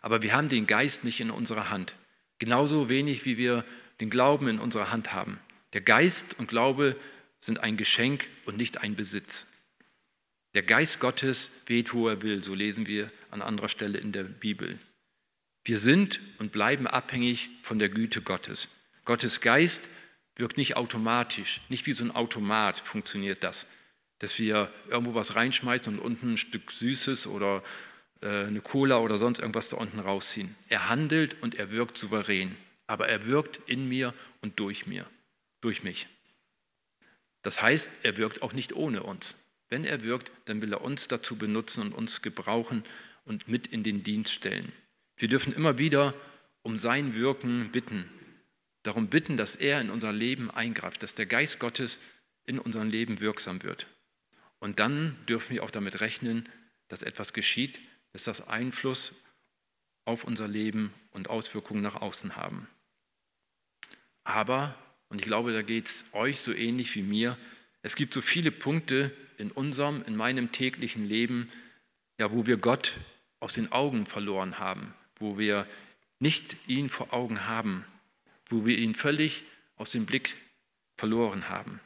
Aber 0.00 0.22
wir 0.22 0.32
haben 0.32 0.48
den 0.48 0.66
Geist 0.66 1.04
nicht 1.04 1.20
in 1.20 1.30
unserer 1.30 1.68
Hand. 1.68 1.94
Genauso 2.38 2.88
wenig, 2.88 3.26
wie 3.26 3.36
wir 3.36 3.66
den 4.00 4.08
Glauben 4.08 4.48
in 4.48 4.58
unserer 4.58 4.90
Hand 4.90 5.12
haben. 5.12 5.38
Der 5.74 5.82
Geist 5.82 6.38
und 6.38 6.48
Glaube 6.48 6.96
sind 7.40 7.60
ein 7.60 7.76
Geschenk 7.76 8.26
und 8.46 8.56
nicht 8.56 8.78
ein 8.78 8.96
Besitz. 8.96 9.46
Der 10.54 10.62
Geist 10.62 11.00
Gottes 11.00 11.50
weht, 11.66 11.94
wo 11.94 12.08
er 12.08 12.22
will, 12.22 12.44
so 12.44 12.54
lesen 12.54 12.86
wir 12.86 13.10
an 13.30 13.40
anderer 13.40 13.68
Stelle 13.68 13.98
in 13.98 14.12
der 14.12 14.24
Bibel. 14.24 14.78
Wir 15.64 15.78
sind 15.78 16.20
und 16.38 16.52
bleiben 16.52 16.86
abhängig 16.86 17.48
von 17.62 17.78
der 17.78 17.88
Güte 17.88 18.20
Gottes. 18.20 18.68
Gottes 19.04 19.40
Geist 19.40 19.82
wirkt 20.36 20.56
nicht 20.56 20.76
automatisch, 20.76 21.60
nicht 21.68 21.86
wie 21.86 21.92
so 21.92 22.04
ein 22.04 22.10
Automat 22.10 22.80
funktioniert 22.80 23.42
das, 23.42 23.66
dass 24.18 24.38
wir 24.38 24.72
irgendwo 24.88 25.14
was 25.14 25.36
reinschmeißen 25.36 25.94
und 25.94 26.04
unten 26.04 26.34
ein 26.34 26.36
Stück 26.36 26.70
Süßes 26.70 27.26
oder 27.26 27.62
äh, 28.20 28.46
eine 28.46 28.60
Cola 28.60 28.98
oder 28.98 29.18
sonst 29.18 29.38
irgendwas 29.38 29.68
da 29.68 29.76
unten 29.76 30.00
rausziehen. 30.00 30.54
Er 30.68 30.88
handelt 30.88 31.40
und 31.42 31.54
er 31.54 31.70
wirkt 31.70 31.96
souverän, 31.96 32.56
aber 32.86 33.08
er 33.08 33.26
wirkt 33.26 33.60
in 33.66 33.88
mir 33.88 34.14
und 34.40 34.58
durch 34.58 34.86
mir, 34.86 35.06
durch 35.60 35.82
mich. 35.82 36.08
Das 37.42 37.62
heißt, 37.62 37.90
er 38.02 38.16
wirkt 38.16 38.42
auch 38.42 38.52
nicht 38.52 38.72
ohne 38.72 39.02
uns. 39.02 39.36
Wenn 39.72 39.86
er 39.86 40.02
wirkt, 40.02 40.30
dann 40.44 40.60
will 40.60 40.70
er 40.74 40.82
uns 40.82 41.08
dazu 41.08 41.36
benutzen 41.36 41.80
und 41.80 41.94
uns 41.94 42.20
gebrauchen 42.20 42.84
und 43.24 43.48
mit 43.48 43.68
in 43.68 43.82
den 43.82 44.02
Dienst 44.02 44.30
stellen. 44.30 44.70
Wir 45.16 45.28
dürfen 45.28 45.54
immer 45.54 45.78
wieder 45.78 46.12
um 46.60 46.76
sein 46.76 47.14
Wirken 47.14 47.70
bitten, 47.72 48.06
darum 48.82 49.08
bitten, 49.08 49.38
dass 49.38 49.56
er 49.56 49.80
in 49.80 49.88
unser 49.88 50.12
Leben 50.12 50.50
eingreift, 50.50 51.02
dass 51.02 51.14
der 51.14 51.24
Geist 51.24 51.58
Gottes 51.58 52.00
in 52.44 52.58
unserem 52.58 52.90
Leben 52.90 53.20
wirksam 53.20 53.62
wird. 53.62 53.86
Und 54.58 54.78
dann 54.78 55.16
dürfen 55.26 55.54
wir 55.54 55.62
auch 55.62 55.70
damit 55.70 56.02
rechnen, 56.02 56.50
dass 56.88 57.00
etwas 57.00 57.32
geschieht, 57.32 57.80
dass 58.12 58.24
das 58.24 58.46
Einfluss 58.46 59.14
auf 60.04 60.24
unser 60.24 60.48
Leben 60.48 60.92
und 61.12 61.30
Auswirkungen 61.30 61.80
nach 61.80 61.96
außen 61.96 62.36
haben. 62.36 62.68
Aber, 64.22 64.76
und 65.08 65.22
ich 65.22 65.26
glaube, 65.26 65.54
da 65.54 65.62
geht 65.62 65.86
es 65.86 66.04
euch 66.12 66.40
so 66.40 66.52
ähnlich 66.52 66.94
wie 66.94 67.02
mir, 67.02 67.38
es 67.80 67.96
gibt 67.96 68.12
so 68.12 68.20
viele 68.20 68.52
Punkte 68.52 69.16
in 69.38 69.50
unserem, 69.50 70.02
in 70.06 70.16
meinem 70.16 70.52
täglichen 70.52 71.06
Leben, 71.06 71.50
ja, 72.18 72.30
wo 72.32 72.46
wir 72.46 72.56
Gott 72.56 72.98
aus 73.40 73.54
den 73.54 73.72
Augen 73.72 74.06
verloren 74.06 74.58
haben, 74.58 74.94
wo 75.16 75.38
wir 75.38 75.66
nicht 76.18 76.56
ihn 76.66 76.88
vor 76.88 77.12
Augen 77.12 77.46
haben, 77.46 77.84
wo 78.46 78.64
wir 78.66 78.78
ihn 78.78 78.94
völlig 78.94 79.44
aus 79.76 79.90
dem 79.90 80.06
Blick 80.06 80.36
verloren 80.96 81.48
haben. 81.48 81.80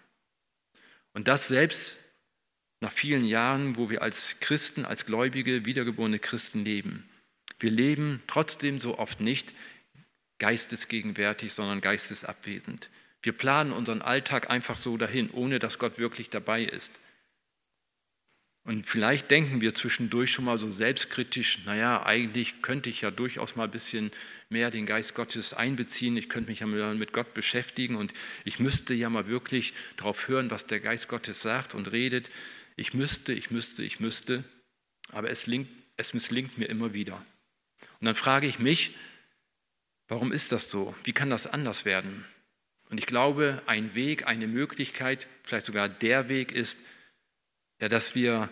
Und 1.14 1.28
das 1.28 1.48
selbst 1.48 1.96
nach 2.80 2.92
vielen 2.92 3.24
Jahren, 3.24 3.76
wo 3.76 3.88
wir 3.88 4.02
als 4.02 4.38
Christen, 4.40 4.84
als 4.84 5.06
Gläubige, 5.06 5.64
wiedergeborene 5.64 6.18
Christen 6.18 6.64
leben. 6.64 7.08
Wir 7.58 7.70
leben 7.70 8.22
trotzdem 8.26 8.80
so 8.80 8.98
oft 8.98 9.20
nicht 9.20 9.54
geistesgegenwärtig, 10.38 11.54
sondern 11.54 11.80
geistesabwesend. 11.80 12.90
Wir 13.22 13.32
planen 13.32 13.72
unseren 13.72 14.02
Alltag 14.02 14.50
einfach 14.50 14.76
so 14.76 14.96
dahin, 14.98 15.30
ohne 15.30 15.58
dass 15.58 15.78
Gott 15.78 15.98
wirklich 15.98 16.28
dabei 16.28 16.64
ist. 16.64 16.92
Und 18.66 18.84
vielleicht 18.84 19.30
denken 19.30 19.60
wir 19.60 19.74
zwischendurch 19.74 20.32
schon 20.32 20.44
mal 20.44 20.58
so 20.58 20.72
selbstkritisch, 20.72 21.60
naja, 21.66 22.04
eigentlich 22.04 22.62
könnte 22.62 22.90
ich 22.90 23.00
ja 23.00 23.12
durchaus 23.12 23.54
mal 23.54 23.64
ein 23.64 23.70
bisschen 23.70 24.10
mehr 24.48 24.72
den 24.72 24.86
Geist 24.86 25.14
Gottes 25.14 25.54
einbeziehen, 25.54 26.16
ich 26.16 26.28
könnte 26.28 26.50
mich 26.50 26.58
ja 26.58 26.66
mit 26.66 27.12
Gott 27.12 27.32
beschäftigen 27.32 27.94
und 27.94 28.12
ich 28.44 28.58
müsste 28.58 28.92
ja 28.92 29.08
mal 29.08 29.28
wirklich 29.28 29.72
darauf 29.96 30.26
hören, 30.26 30.50
was 30.50 30.66
der 30.66 30.80
Geist 30.80 31.06
Gottes 31.06 31.42
sagt 31.42 31.76
und 31.76 31.92
redet. 31.92 32.28
Ich 32.74 32.92
müsste, 32.92 33.32
ich 33.32 33.52
müsste, 33.52 33.84
ich 33.84 34.00
müsste, 34.00 34.42
aber 35.12 35.30
es, 35.30 35.46
linkt, 35.46 35.70
es 35.96 36.12
misslingt 36.12 36.58
mir 36.58 36.66
immer 36.66 36.92
wieder. 36.92 37.24
Und 38.00 38.06
dann 38.06 38.16
frage 38.16 38.48
ich 38.48 38.58
mich, 38.58 38.96
warum 40.08 40.32
ist 40.32 40.50
das 40.50 40.68
so? 40.68 40.92
Wie 41.04 41.12
kann 41.12 41.30
das 41.30 41.46
anders 41.46 41.84
werden? 41.84 42.24
Und 42.90 42.98
ich 42.98 43.06
glaube, 43.06 43.62
ein 43.66 43.94
Weg, 43.94 44.26
eine 44.26 44.48
Möglichkeit, 44.48 45.28
vielleicht 45.44 45.66
sogar 45.66 45.88
der 45.88 46.28
Weg 46.28 46.50
ist, 46.50 46.80
ja, 47.80 47.88
dass 47.88 48.14
wir 48.14 48.50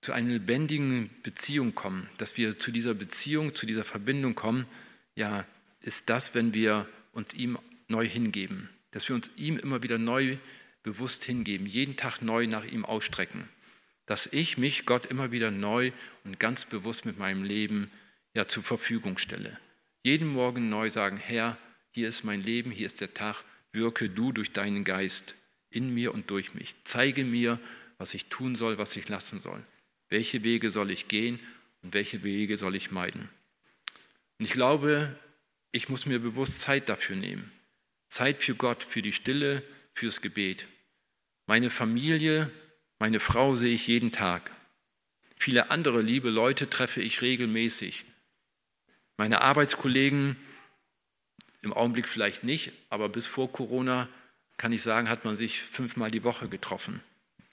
zu 0.00 0.12
einer 0.12 0.30
lebendigen 0.30 1.10
Beziehung 1.22 1.74
kommen, 1.74 2.08
dass 2.18 2.36
wir 2.36 2.58
zu 2.58 2.70
dieser 2.70 2.94
Beziehung, 2.94 3.54
zu 3.54 3.66
dieser 3.66 3.84
Verbindung 3.84 4.34
kommen, 4.34 4.66
ja, 5.14 5.46
ist 5.80 6.08
das, 6.10 6.34
wenn 6.34 6.54
wir 6.54 6.88
uns 7.12 7.34
ihm 7.34 7.58
neu 7.88 8.06
hingeben, 8.06 8.68
dass 8.90 9.08
wir 9.08 9.16
uns 9.16 9.30
ihm 9.36 9.58
immer 9.58 9.82
wieder 9.82 9.98
neu 9.98 10.38
bewusst 10.82 11.24
hingeben, 11.24 11.66
jeden 11.66 11.96
Tag 11.96 12.20
neu 12.22 12.46
nach 12.46 12.64
ihm 12.64 12.84
ausstrecken, 12.84 13.48
dass 14.06 14.28
ich 14.30 14.58
mich 14.58 14.86
Gott 14.86 15.06
immer 15.06 15.32
wieder 15.32 15.50
neu 15.50 15.90
und 16.24 16.38
ganz 16.38 16.64
bewusst 16.64 17.04
mit 17.04 17.18
meinem 17.18 17.42
Leben 17.42 17.90
ja 18.34 18.46
zur 18.46 18.62
Verfügung 18.62 19.18
stelle. 19.18 19.58
Jeden 20.04 20.28
Morgen 20.28 20.68
neu 20.68 20.90
sagen, 20.90 21.16
Herr, 21.16 21.58
hier 21.90 22.08
ist 22.08 22.22
mein 22.22 22.42
Leben, 22.42 22.70
hier 22.70 22.86
ist 22.86 23.00
der 23.00 23.14
Tag, 23.14 23.42
wirke 23.72 24.08
du 24.08 24.30
durch 24.30 24.52
deinen 24.52 24.84
Geist 24.84 25.34
in 25.70 25.92
mir 25.92 26.14
und 26.14 26.30
durch 26.30 26.54
mich. 26.54 26.76
Zeige 26.84 27.24
mir, 27.24 27.58
was 27.98 28.14
ich 28.14 28.26
tun 28.26 28.56
soll, 28.56 28.78
was 28.78 28.96
ich 28.96 29.08
lassen 29.08 29.40
soll. 29.40 29.62
Welche 30.08 30.44
Wege 30.44 30.70
soll 30.70 30.90
ich 30.90 31.08
gehen 31.08 31.40
und 31.82 31.94
welche 31.94 32.22
Wege 32.22 32.56
soll 32.56 32.76
ich 32.76 32.90
meiden? 32.90 33.28
Und 34.38 34.44
ich 34.44 34.52
glaube, 34.52 35.18
ich 35.72 35.88
muss 35.88 36.06
mir 36.06 36.18
bewusst 36.18 36.60
Zeit 36.60 36.88
dafür 36.88 37.16
nehmen. 37.16 37.52
Zeit 38.08 38.42
für 38.42 38.54
Gott, 38.54 38.82
für 38.82 39.02
die 39.02 39.12
Stille, 39.12 39.62
fürs 39.92 40.20
Gebet. 40.20 40.66
Meine 41.46 41.70
Familie, 41.70 42.50
meine 42.98 43.20
Frau 43.20 43.56
sehe 43.56 43.74
ich 43.74 43.86
jeden 43.86 44.12
Tag. 44.12 44.50
Viele 45.36 45.70
andere 45.70 46.02
liebe 46.02 46.30
Leute 46.30 46.70
treffe 46.70 47.02
ich 47.02 47.22
regelmäßig. 47.22 48.04
Meine 49.16 49.42
Arbeitskollegen 49.42 50.36
im 51.62 51.72
Augenblick 51.72 52.08
vielleicht 52.08 52.44
nicht, 52.44 52.72
aber 52.90 53.08
bis 53.08 53.26
vor 53.26 53.50
Corona 53.50 54.08
kann 54.56 54.72
ich 54.72 54.82
sagen, 54.82 55.08
hat 55.08 55.24
man 55.24 55.36
sich 55.36 55.60
fünfmal 55.60 56.10
die 56.10 56.24
Woche 56.24 56.48
getroffen. 56.48 57.02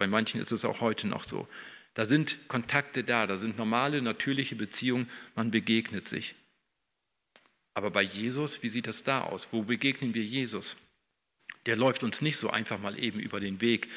Bei 0.04 0.08
manchen 0.08 0.42
ist 0.42 0.52
es 0.52 0.66
auch 0.66 0.82
heute 0.82 1.08
noch 1.08 1.24
so. 1.24 1.48
Da 1.94 2.04
sind 2.04 2.50
Kontakte 2.50 3.06
da, 3.06 3.26
da 3.26 3.38
sind 3.38 3.58
normale, 3.58 4.02
natürliche 4.02 4.54
Beziehungen, 4.54 5.10
man 5.34 5.50
begegnet 5.50 6.10
sich. 6.10 6.36
Aber 7.74 7.90
bei 7.90 8.02
Jesus, 8.02 8.62
wie 8.64 8.68
sieht 8.68 8.86
das 8.86 9.06
da 9.06 9.22
aus? 9.22 9.48
Wo 9.52 9.62
begegnen 9.62 10.14
wir 10.14 10.26
Jesus? 10.26 10.76
Der 11.66 11.78
läuft 11.78 12.04
uns 12.04 12.20
nicht 12.20 12.36
so 12.36 12.50
einfach 12.50 12.80
mal 12.80 13.00
eben 13.00 13.18
über 13.22 13.40
den 13.40 13.62
Weg, 13.62 13.88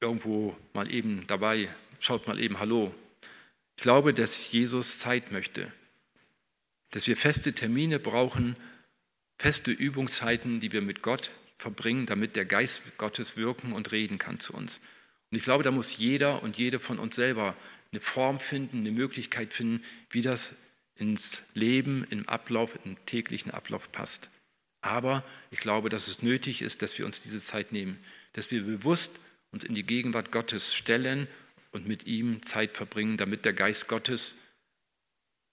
irgendwo 0.00 0.56
mal 0.72 0.90
eben 0.90 1.26
dabei, 1.26 1.68
schaut 2.00 2.26
mal 2.26 2.40
eben 2.40 2.58
Hallo. 2.58 2.94
Ich 3.76 3.82
glaube, 3.82 4.14
dass 4.14 4.50
Jesus 4.50 4.96
Zeit 4.96 5.30
möchte, 5.30 5.70
dass 6.92 7.06
wir 7.06 7.18
feste 7.18 7.52
Termine 7.52 7.98
brauchen, 7.98 8.56
feste 9.38 9.72
Übungszeiten, 9.72 10.58
die 10.60 10.72
wir 10.72 10.80
mit 10.80 11.02
Gott 11.02 11.32
verbringen, 11.58 12.06
damit 12.06 12.36
der 12.36 12.44
Geist 12.44 12.82
Gottes 12.98 13.36
wirken 13.36 13.72
und 13.72 13.92
reden 13.92 14.18
kann 14.18 14.40
zu 14.40 14.52
uns. 14.54 14.80
Und 15.30 15.38
ich 15.38 15.44
glaube, 15.44 15.64
da 15.64 15.70
muss 15.70 15.96
jeder 15.96 16.42
und 16.42 16.58
jede 16.58 16.78
von 16.78 16.98
uns 16.98 17.16
selber 17.16 17.56
eine 17.92 18.00
Form 18.00 18.38
finden, 18.38 18.78
eine 18.78 18.92
Möglichkeit 18.92 19.54
finden, 19.54 19.82
wie 20.10 20.22
das 20.22 20.54
ins 20.94 21.42
Leben, 21.54 22.06
im 22.10 22.28
Ablauf, 22.28 22.78
im 22.84 22.96
täglichen 23.06 23.50
Ablauf 23.50 23.92
passt. 23.92 24.30
Aber 24.80 25.24
ich 25.50 25.60
glaube, 25.60 25.88
dass 25.88 26.08
es 26.08 26.22
nötig 26.22 26.62
ist, 26.62 26.82
dass 26.82 26.98
wir 26.98 27.06
uns 27.06 27.20
diese 27.22 27.40
Zeit 27.40 27.72
nehmen, 27.72 27.98
dass 28.34 28.50
wir 28.50 28.62
bewusst 28.62 29.18
uns 29.50 29.64
in 29.64 29.74
die 29.74 29.82
Gegenwart 29.82 30.32
Gottes 30.32 30.74
stellen 30.74 31.26
und 31.72 31.88
mit 31.88 32.06
ihm 32.06 32.44
Zeit 32.44 32.72
verbringen, 32.72 33.16
damit 33.16 33.44
der 33.44 33.52
Geist 33.52 33.88
Gottes 33.88 34.36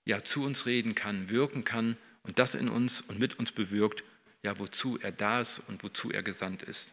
ja 0.05 0.23
zu 0.23 0.43
uns 0.43 0.65
reden 0.65 0.95
kann, 0.95 1.29
wirken 1.29 1.63
kann 1.63 1.97
und 2.23 2.39
das 2.39 2.55
in 2.55 2.69
uns 2.69 3.01
und 3.01 3.19
mit 3.19 3.39
uns 3.39 3.51
bewirkt, 3.51 4.03
ja, 4.43 4.59
wozu 4.59 4.99
er 4.99 5.11
da 5.11 5.41
ist 5.41 5.61
und 5.67 5.83
wozu 5.83 6.11
er 6.11 6.23
gesandt 6.23 6.63
ist. 6.63 6.91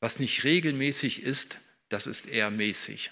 Was 0.00 0.18
nicht 0.18 0.44
regelmäßig 0.44 1.22
ist, 1.22 1.58
das 1.88 2.06
ist 2.06 2.26
eher 2.26 2.50
mäßig. 2.50 3.10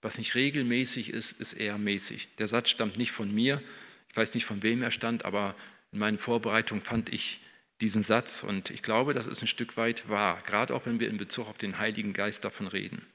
Was 0.00 0.18
nicht 0.18 0.34
regelmäßig 0.34 1.10
ist, 1.10 1.32
ist 1.40 1.52
eher 1.52 1.76
mäßig. 1.76 2.28
Der 2.38 2.46
Satz 2.46 2.70
stammt 2.70 2.96
nicht 2.96 3.12
von 3.12 3.34
mir. 3.34 3.62
Ich 4.08 4.16
weiß 4.16 4.34
nicht, 4.34 4.44
von 4.44 4.62
wem 4.62 4.82
er 4.82 4.90
stammt, 4.90 5.24
aber 5.24 5.54
in 5.92 5.98
meinen 5.98 6.18
Vorbereitungen 6.18 6.84
fand 6.84 7.12
ich 7.12 7.40
diesen 7.80 8.02
Satz 8.02 8.42
und 8.42 8.70
ich 8.70 8.82
glaube, 8.82 9.14
das 9.14 9.26
ist 9.26 9.42
ein 9.42 9.46
Stück 9.46 9.76
weit 9.76 10.08
wahr, 10.08 10.42
gerade 10.46 10.74
auch 10.74 10.86
wenn 10.86 10.98
wir 11.00 11.08
in 11.08 11.16
Bezug 11.16 11.48
auf 11.48 11.58
den 11.58 11.78
Heiligen 11.78 12.12
Geist 12.12 12.44
davon 12.44 12.66
reden. 12.66 13.06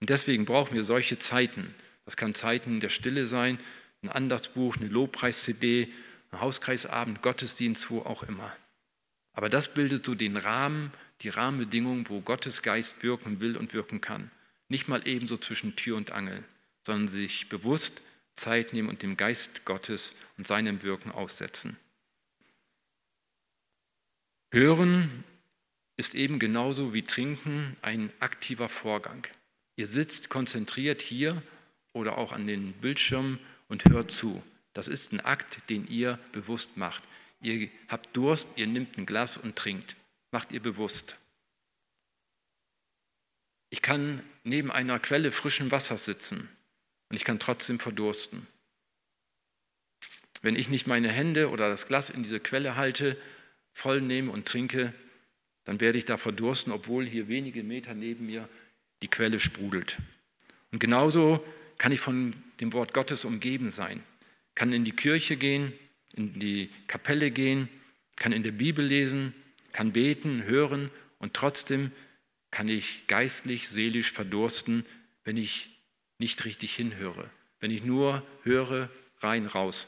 Und 0.00 0.08
deswegen 0.08 0.46
brauchen 0.46 0.74
wir 0.74 0.84
solche 0.84 1.18
Zeiten. 1.18 1.74
Das 2.06 2.16
kann 2.16 2.34
Zeiten 2.34 2.80
der 2.80 2.88
Stille 2.88 3.26
sein, 3.26 3.58
ein 4.02 4.08
Andachtsbuch, 4.08 4.78
eine 4.78 4.88
Lobpreis-CD, 4.88 5.92
ein 6.30 6.40
Hauskreisabend, 6.40 7.22
Gottesdienst, 7.22 7.90
wo 7.90 8.00
auch 8.00 8.22
immer. 8.22 8.54
Aber 9.32 9.48
das 9.48 9.72
bildet 9.72 10.06
so 10.06 10.14
den 10.14 10.36
Rahmen, 10.36 10.92
die 11.22 11.28
Rahmenbedingungen, 11.28 12.08
wo 12.08 12.20
Gottes 12.20 12.62
Geist 12.62 13.02
wirken 13.02 13.40
will 13.40 13.56
und 13.56 13.72
wirken 13.72 14.00
kann. 14.00 14.30
Nicht 14.68 14.88
mal 14.88 15.06
ebenso 15.06 15.36
zwischen 15.36 15.76
Tür 15.76 15.96
und 15.96 16.12
Angel, 16.12 16.44
sondern 16.84 17.08
sich 17.08 17.48
bewusst 17.48 18.00
Zeit 18.34 18.72
nehmen 18.72 18.88
und 18.88 19.02
dem 19.02 19.16
Geist 19.16 19.64
Gottes 19.64 20.14
und 20.38 20.46
seinem 20.46 20.82
Wirken 20.82 21.10
aussetzen. 21.10 21.76
Hören 24.52 25.24
ist 25.96 26.14
eben 26.14 26.38
genauso 26.38 26.94
wie 26.94 27.02
Trinken 27.02 27.76
ein 27.82 28.12
aktiver 28.20 28.68
Vorgang. 28.68 29.26
Ihr 29.76 29.86
sitzt 29.86 30.28
konzentriert 30.28 31.02
hier 31.02 31.42
oder 31.92 32.18
auch 32.18 32.32
an 32.32 32.46
den 32.46 32.72
Bildschirmen 32.72 33.38
und 33.68 33.84
hört 33.88 34.10
zu. 34.10 34.42
Das 34.72 34.88
ist 34.88 35.12
ein 35.12 35.20
Akt, 35.20 35.68
den 35.68 35.88
ihr 35.88 36.18
bewusst 36.32 36.76
macht. 36.76 37.02
Ihr 37.40 37.70
habt 37.88 38.16
Durst, 38.16 38.48
ihr 38.56 38.66
nehmt 38.66 38.98
ein 38.98 39.06
Glas 39.06 39.36
und 39.36 39.56
trinkt. 39.56 39.96
Macht 40.30 40.52
ihr 40.52 40.60
bewusst. 40.60 41.16
Ich 43.70 43.82
kann 43.82 44.22
neben 44.44 44.70
einer 44.70 44.98
Quelle 44.98 45.32
frischen 45.32 45.70
Wassers 45.70 46.04
sitzen 46.04 46.48
und 47.08 47.16
ich 47.16 47.24
kann 47.24 47.38
trotzdem 47.38 47.78
verdursten. 47.78 48.46
Wenn 50.42 50.56
ich 50.56 50.68
nicht 50.68 50.86
meine 50.86 51.10
Hände 51.10 51.50
oder 51.50 51.68
das 51.68 51.86
Glas 51.86 52.10
in 52.10 52.22
diese 52.22 52.40
Quelle 52.40 52.76
halte, 52.76 53.16
voll 53.72 54.00
nehme 54.00 54.32
und 54.32 54.46
trinke, 54.46 54.92
dann 55.64 55.80
werde 55.80 55.98
ich 55.98 56.04
da 56.04 56.16
verdursten, 56.16 56.72
obwohl 56.72 57.06
hier 57.06 57.28
wenige 57.28 57.62
Meter 57.62 57.94
neben 57.94 58.26
mir 58.26 58.48
die 59.02 59.08
Quelle 59.08 59.38
sprudelt. 59.38 59.98
Und 60.72 60.78
genauso 60.78 61.44
kann 61.78 61.92
ich 61.92 62.00
von 62.00 62.34
dem 62.60 62.72
Wort 62.72 62.92
Gottes 62.92 63.24
umgeben 63.24 63.70
sein, 63.70 64.02
kann 64.54 64.72
in 64.72 64.84
die 64.84 64.92
Kirche 64.92 65.36
gehen, 65.36 65.72
in 66.14 66.38
die 66.38 66.70
Kapelle 66.86 67.30
gehen, 67.30 67.68
kann 68.16 68.32
in 68.32 68.42
der 68.42 68.52
Bibel 68.52 68.84
lesen, 68.84 69.34
kann 69.72 69.92
beten, 69.92 70.44
hören 70.44 70.90
und 71.18 71.34
trotzdem 71.34 71.92
kann 72.50 72.68
ich 72.68 73.06
geistlich, 73.06 73.68
seelisch 73.68 74.12
verdursten, 74.12 74.84
wenn 75.24 75.36
ich 75.36 75.68
nicht 76.18 76.44
richtig 76.44 76.74
hinhöre, 76.74 77.30
wenn 77.60 77.70
ich 77.70 77.84
nur 77.84 78.26
höre, 78.42 78.90
rein, 79.18 79.46
raus. 79.46 79.86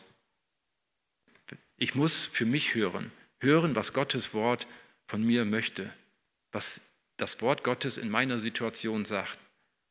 Ich 1.77 1.95
muss 1.95 2.25
für 2.25 2.47
mich 2.47 2.75
hören, 2.75 3.11
hören, 3.41 3.75
was 3.75 3.93
Gottes 3.93 4.33
Wort 4.35 4.67
von 5.07 5.25
mir 5.25 5.45
möchte, 5.45 5.93
was 6.53 6.81
das 7.17 7.41
Wort 7.41 7.65
Gottes 7.65 7.99
in 7.99 8.11
meiner 8.11 8.39
Situation 8.39 9.05
sagt, 9.05 9.37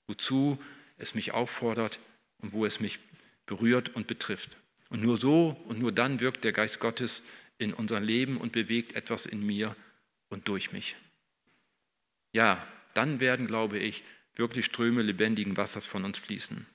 wozu 0.07 0.57
es 0.97 1.13
mich 1.15 1.34
auffordert 1.34 1.99
und 2.39 2.53
wo 2.53 2.65
es 2.65 2.80
mich 2.80 2.99
berührt 3.45 3.89
und 3.95 4.07
betrifft. 4.07 4.57
Und 4.92 5.02
nur 5.02 5.18
so 5.18 5.60
und 5.68 5.80
nur 5.80 5.92
dann 5.92 6.20
wirkt 6.20 6.44
der 6.44 6.52
Geist 6.52 6.80
Gottes 6.80 7.24
in 7.58 7.74
unser 7.74 8.00
Leben 8.00 8.38
und 8.38 8.52
bewegt 8.52 8.94
etwas 8.94 9.26
in 9.26 9.44
mir 9.44 9.76
und 10.30 10.48
durch 10.48 10.72
mich. 10.72 10.96
Ja, 12.34 12.66
dann 12.94 13.20
werden, 13.20 13.48
glaube 13.48 13.80
ich, 13.80 14.04
wirklich 14.36 14.66
Ströme 14.66 15.02
lebendigen 15.02 15.58
Wassers 15.58 15.88
von 15.88 16.06
uns 16.06 16.20
fließen. 16.20 16.68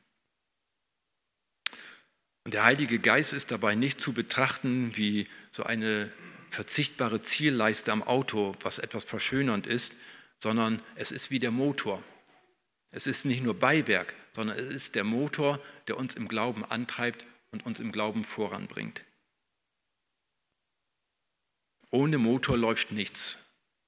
Und 2.44 2.54
der 2.54 2.64
Heilige 2.64 2.98
Geist 2.98 3.32
ist 3.32 3.52
dabei 3.52 3.76
nicht 3.76 4.00
zu 4.00 4.12
betrachten 4.12 4.96
wie 4.96 5.28
so 5.52 5.62
eine 5.62 6.10
unverzichtbare 6.46 7.20
Zielleiste 7.20 7.92
am 7.92 8.02
Auto, 8.02 8.56
was 8.62 8.78
etwas 8.78 9.04
verschönernd 9.04 9.66
ist, 9.66 9.94
sondern 10.38 10.80
es 10.94 11.12
ist 11.12 11.30
wie 11.30 11.38
der 11.38 11.50
Motor. 11.50 12.02
Es 12.90 13.06
ist 13.06 13.26
nicht 13.26 13.42
nur 13.42 13.58
Beiwerk, 13.58 14.14
sondern 14.34 14.58
es 14.58 14.70
ist 14.70 14.94
der 14.94 15.04
Motor, 15.04 15.60
der 15.86 15.98
uns 15.98 16.14
im 16.14 16.28
Glauben 16.28 16.64
antreibt 16.64 17.26
und 17.56 17.64
uns 17.64 17.80
im 17.80 17.90
Glauben 17.90 18.22
voranbringt. 18.22 19.02
Ohne 21.90 22.18
Motor 22.18 22.58
läuft 22.58 22.92
nichts. 22.92 23.38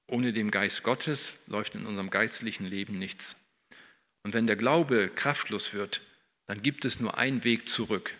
Ohne 0.07 0.33
den 0.33 0.49
Geist 0.49 0.81
Gottes 0.81 1.37
läuft 1.45 1.75
in 1.75 1.85
unserem 1.85 2.09
geistlichen 2.09 2.65
Leben 2.65 2.97
nichts. 2.97 3.35
Und 4.23 4.33
wenn 4.33 4.47
der 4.47 4.55
Glaube 4.55 5.09
kraftlos 5.09 5.73
wird, 5.73 6.01
dann 6.47 6.63
gibt 6.63 6.85
es 6.85 6.99
nur 6.99 7.17
einen 7.17 7.43
Weg 7.43 7.69
zurück. 7.69 8.15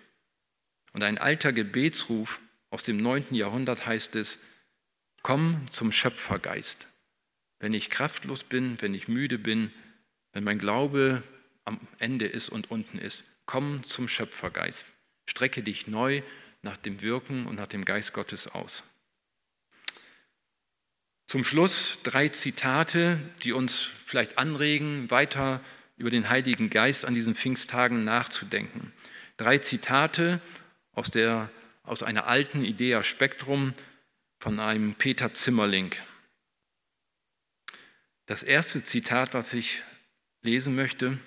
Und 0.93 1.01
ein 1.01 1.17
alter 1.17 1.51
Gebetsruf 1.51 2.39
aus 2.69 2.83
dem 2.83 2.97
9. 2.97 3.33
Jahrhundert 3.33 3.87
heißt 3.87 4.15
es, 4.15 4.37
komm 5.23 5.65
zum 5.71 5.91
Schöpfergeist. 5.91 6.85
Wenn 7.57 7.73
ich 7.73 7.89
kraftlos 7.89 8.43
bin, 8.43 8.79
wenn 8.81 8.93
ich 8.93 9.07
müde 9.07 9.39
bin, 9.39 9.73
wenn 10.33 10.43
mein 10.43 10.59
Glaube 10.59 11.23
am 11.65 11.79
Ende 11.97 12.27
ist 12.27 12.49
und 12.49 12.69
unten 12.69 12.99
ist, 12.99 13.25
komm 13.47 13.81
zum 13.83 14.07
Schöpfergeist. 14.07 14.85
Strecke 15.29 15.61
dich 15.61 15.87
neu 15.87 16.23
nach 16.63 16.75
dem 16.75 17.01
Wirken 17.01 17.45
und 17.45 17.55
nach 17.55 17.67
dem 17.67 17.85
Geist 17.85 18.13
Gottes 18.13 18.47
aus. 18.47 18.83
Zum 21.27 21.43
Schluss 21.43 21.99
drei 22.01 22.29
Zitate, 22.29 23.21
die 23.43 23.53
uns 23.53 23.89
vielleicht 24.05 24.39
anregen, 24.39 25.11
weiter 25.11 25.61
über 25.97 26.09
den 26.09 26.29
Heiligen 26.29 26.71
Geist 26.71 27.05
an 27.05 27.13
diesen 27.13 27.35
Pfingsttagen 27.35 28.03
nachzudenken. 28.03 28.91
Drei 29.37 29.59
Zitate 29.59 30.41
aus, 30.93 31.11
der, 31.11 31.51
aus 31.83 32.01
einer 32.01 32.25
alten 32.25 32.65
Idea 32.65 33.03
Spektrum 33.03 33.75
von 34.39 34.59
einem 34.59 34.95
Peter 34.95 35.33
Zimmerling. 35.35 35.93
Das 38.25 38.41
erste 38.41 38.83
Zitat, 38.83 39.35
was 39.35 39.53
ich 39.53 39.83
lesen 40.41 40.75
möchte, 40.75 41.19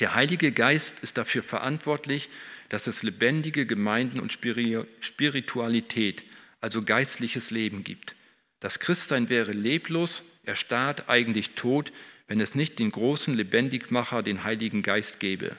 der 0.00 0.14
Heilige 0.14 0.52
Geist 0.52 0.98
ist 1.00 1.18
dafür 1.18 1.42
verantwortlich, 1.42 2.28
dass 2.68 2.86
es 2.86 3.02
lebendige 3.02 3.66
Gemeinden 3.66 4.18
und 4.18 4.32
Spiritualität, 4.32 6.24
also 6.60 6.82
geistliches 6.82 7.50
Leben 7.50 7.84
gibt. 7.84 8.16
Das 8.60 8.80
Christsein 8.80 9.28
wäre 9.28 9.52
leblos, 9.52 10.24
erstarrt, 10.42 11.08
eigentlich 11.08 11.50
tot, 11.50 11.92
wenn 12.26 12.40
es 12.40 12.54
nicht 12.54 12.78
den 12.78 12.90
großen 12.90 13.34
Lebendigmacher, 13.34 14.22
den 14.22 14.44
Heiligen 14.44 14.82
Geist 14.82 15.20
gäbe. 15.20 15.56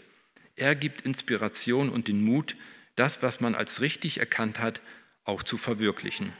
Er 0.55 0.75
gibt 0.75 1.01
Inspiration 1.01 1.89
und 1.89 2.07
den 2.07 2.21
Mut, 2.23 2.55
das, 2.95 3.21
was 3.21 3.39
man 3.39 3.55
als 3.55 3.81
richtig 3.81 4.19
erkannt 4.19 4.59
hat, 4.59 4.81
auch 5.23 5.43
zu 5.43 5.57
verwirklichen. 5.57 6.33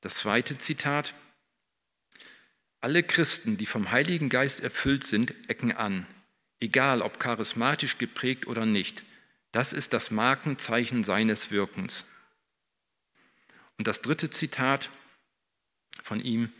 Das 0.00 0.14
zweite 0.14 0.58
Zitat. 0.58 1.14
Alle 2.80 3.02
Christen, 3.02 3.56
die 3.56 3.66
vom 3.66 3.90
Heiligen 3.90 4.28
Geist 4.28 4.60
erfüllt 4.60 5.04
sind, 5.04 5.34
ecken 5.48 5.72
an, 5.72 6.06
egal 6.60 7.02
ob 7.02 7.18
charismatisch 7.18 7.98
geprägt 7.98 8.46
oder 8.46 8.66
nicht. 8.66 9.02
Das 9.52 9.72
ist 9.72 9.92
das 9.92 10.10
Markenzeichen 10.10 11.02
seines 11.02 11.50
Wirkens. 11.50 12.06
Und 13.78 13.86
das 13.86 14.02
dritte 14.02 14.30
Zitat 14.30 14.90
von 16.02 16.20
ihm. 16.20 16.52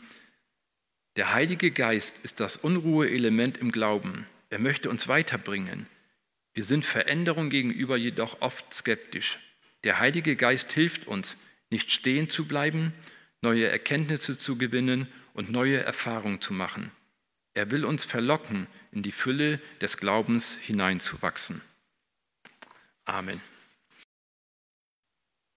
Der 1.17 1.33
Heilige 1.33 1.71
Geist 1.71 2.19
ist 2.23 2.41
das 2.41 2.57
Unruheelement 2.57 3.59
im 3.59 3.73
Glauben. 3.73 4.27
Er 4.49 4.59
möchte 4.59 4.91
uns 4.91 5.07
weiterbringen. 5.07 5.87
Wir 6.55 6.65
sind 6.65 6.85
Veränderung 6.85 7.51
gegenüber 7.51 7.97
jedoch 7.97 8.41
oft 8.41 8.73
skeptisch. 8.75 9.39
Der 9.85 9.99
Heilige 9.99 10.35
Geist 10.37 10.73
hilft 10.73 11.07
uns, 11.07 11.37
nicht 11.71 11.93
stehen 11.93 12.29
zu 12.29 12.47
bleiben, 12.47 12.93
neue 13.43 13.69
Erkenntnisse 13.69 14.37
zu 14.37 14.59
gewinnen 14.59 15.07
und 15.33 15.51
neue 15.51 15.79
Erfahrungen 15.79 16.41
zu 16.41 16.53
machen. 16.53 16.91
Er 17.55 17.71
will 17.71 17.85
uns 17.85 18.05
verlocken, 18.05 18.67
in 18.93 19.03
die 19.03 19.13
Fülle 19.13 19.61
des 19.81 19.97
Glaubens 19.97 20.57
hineinzuwachsen. 20.57 21.63
Amen. 23.05 23.41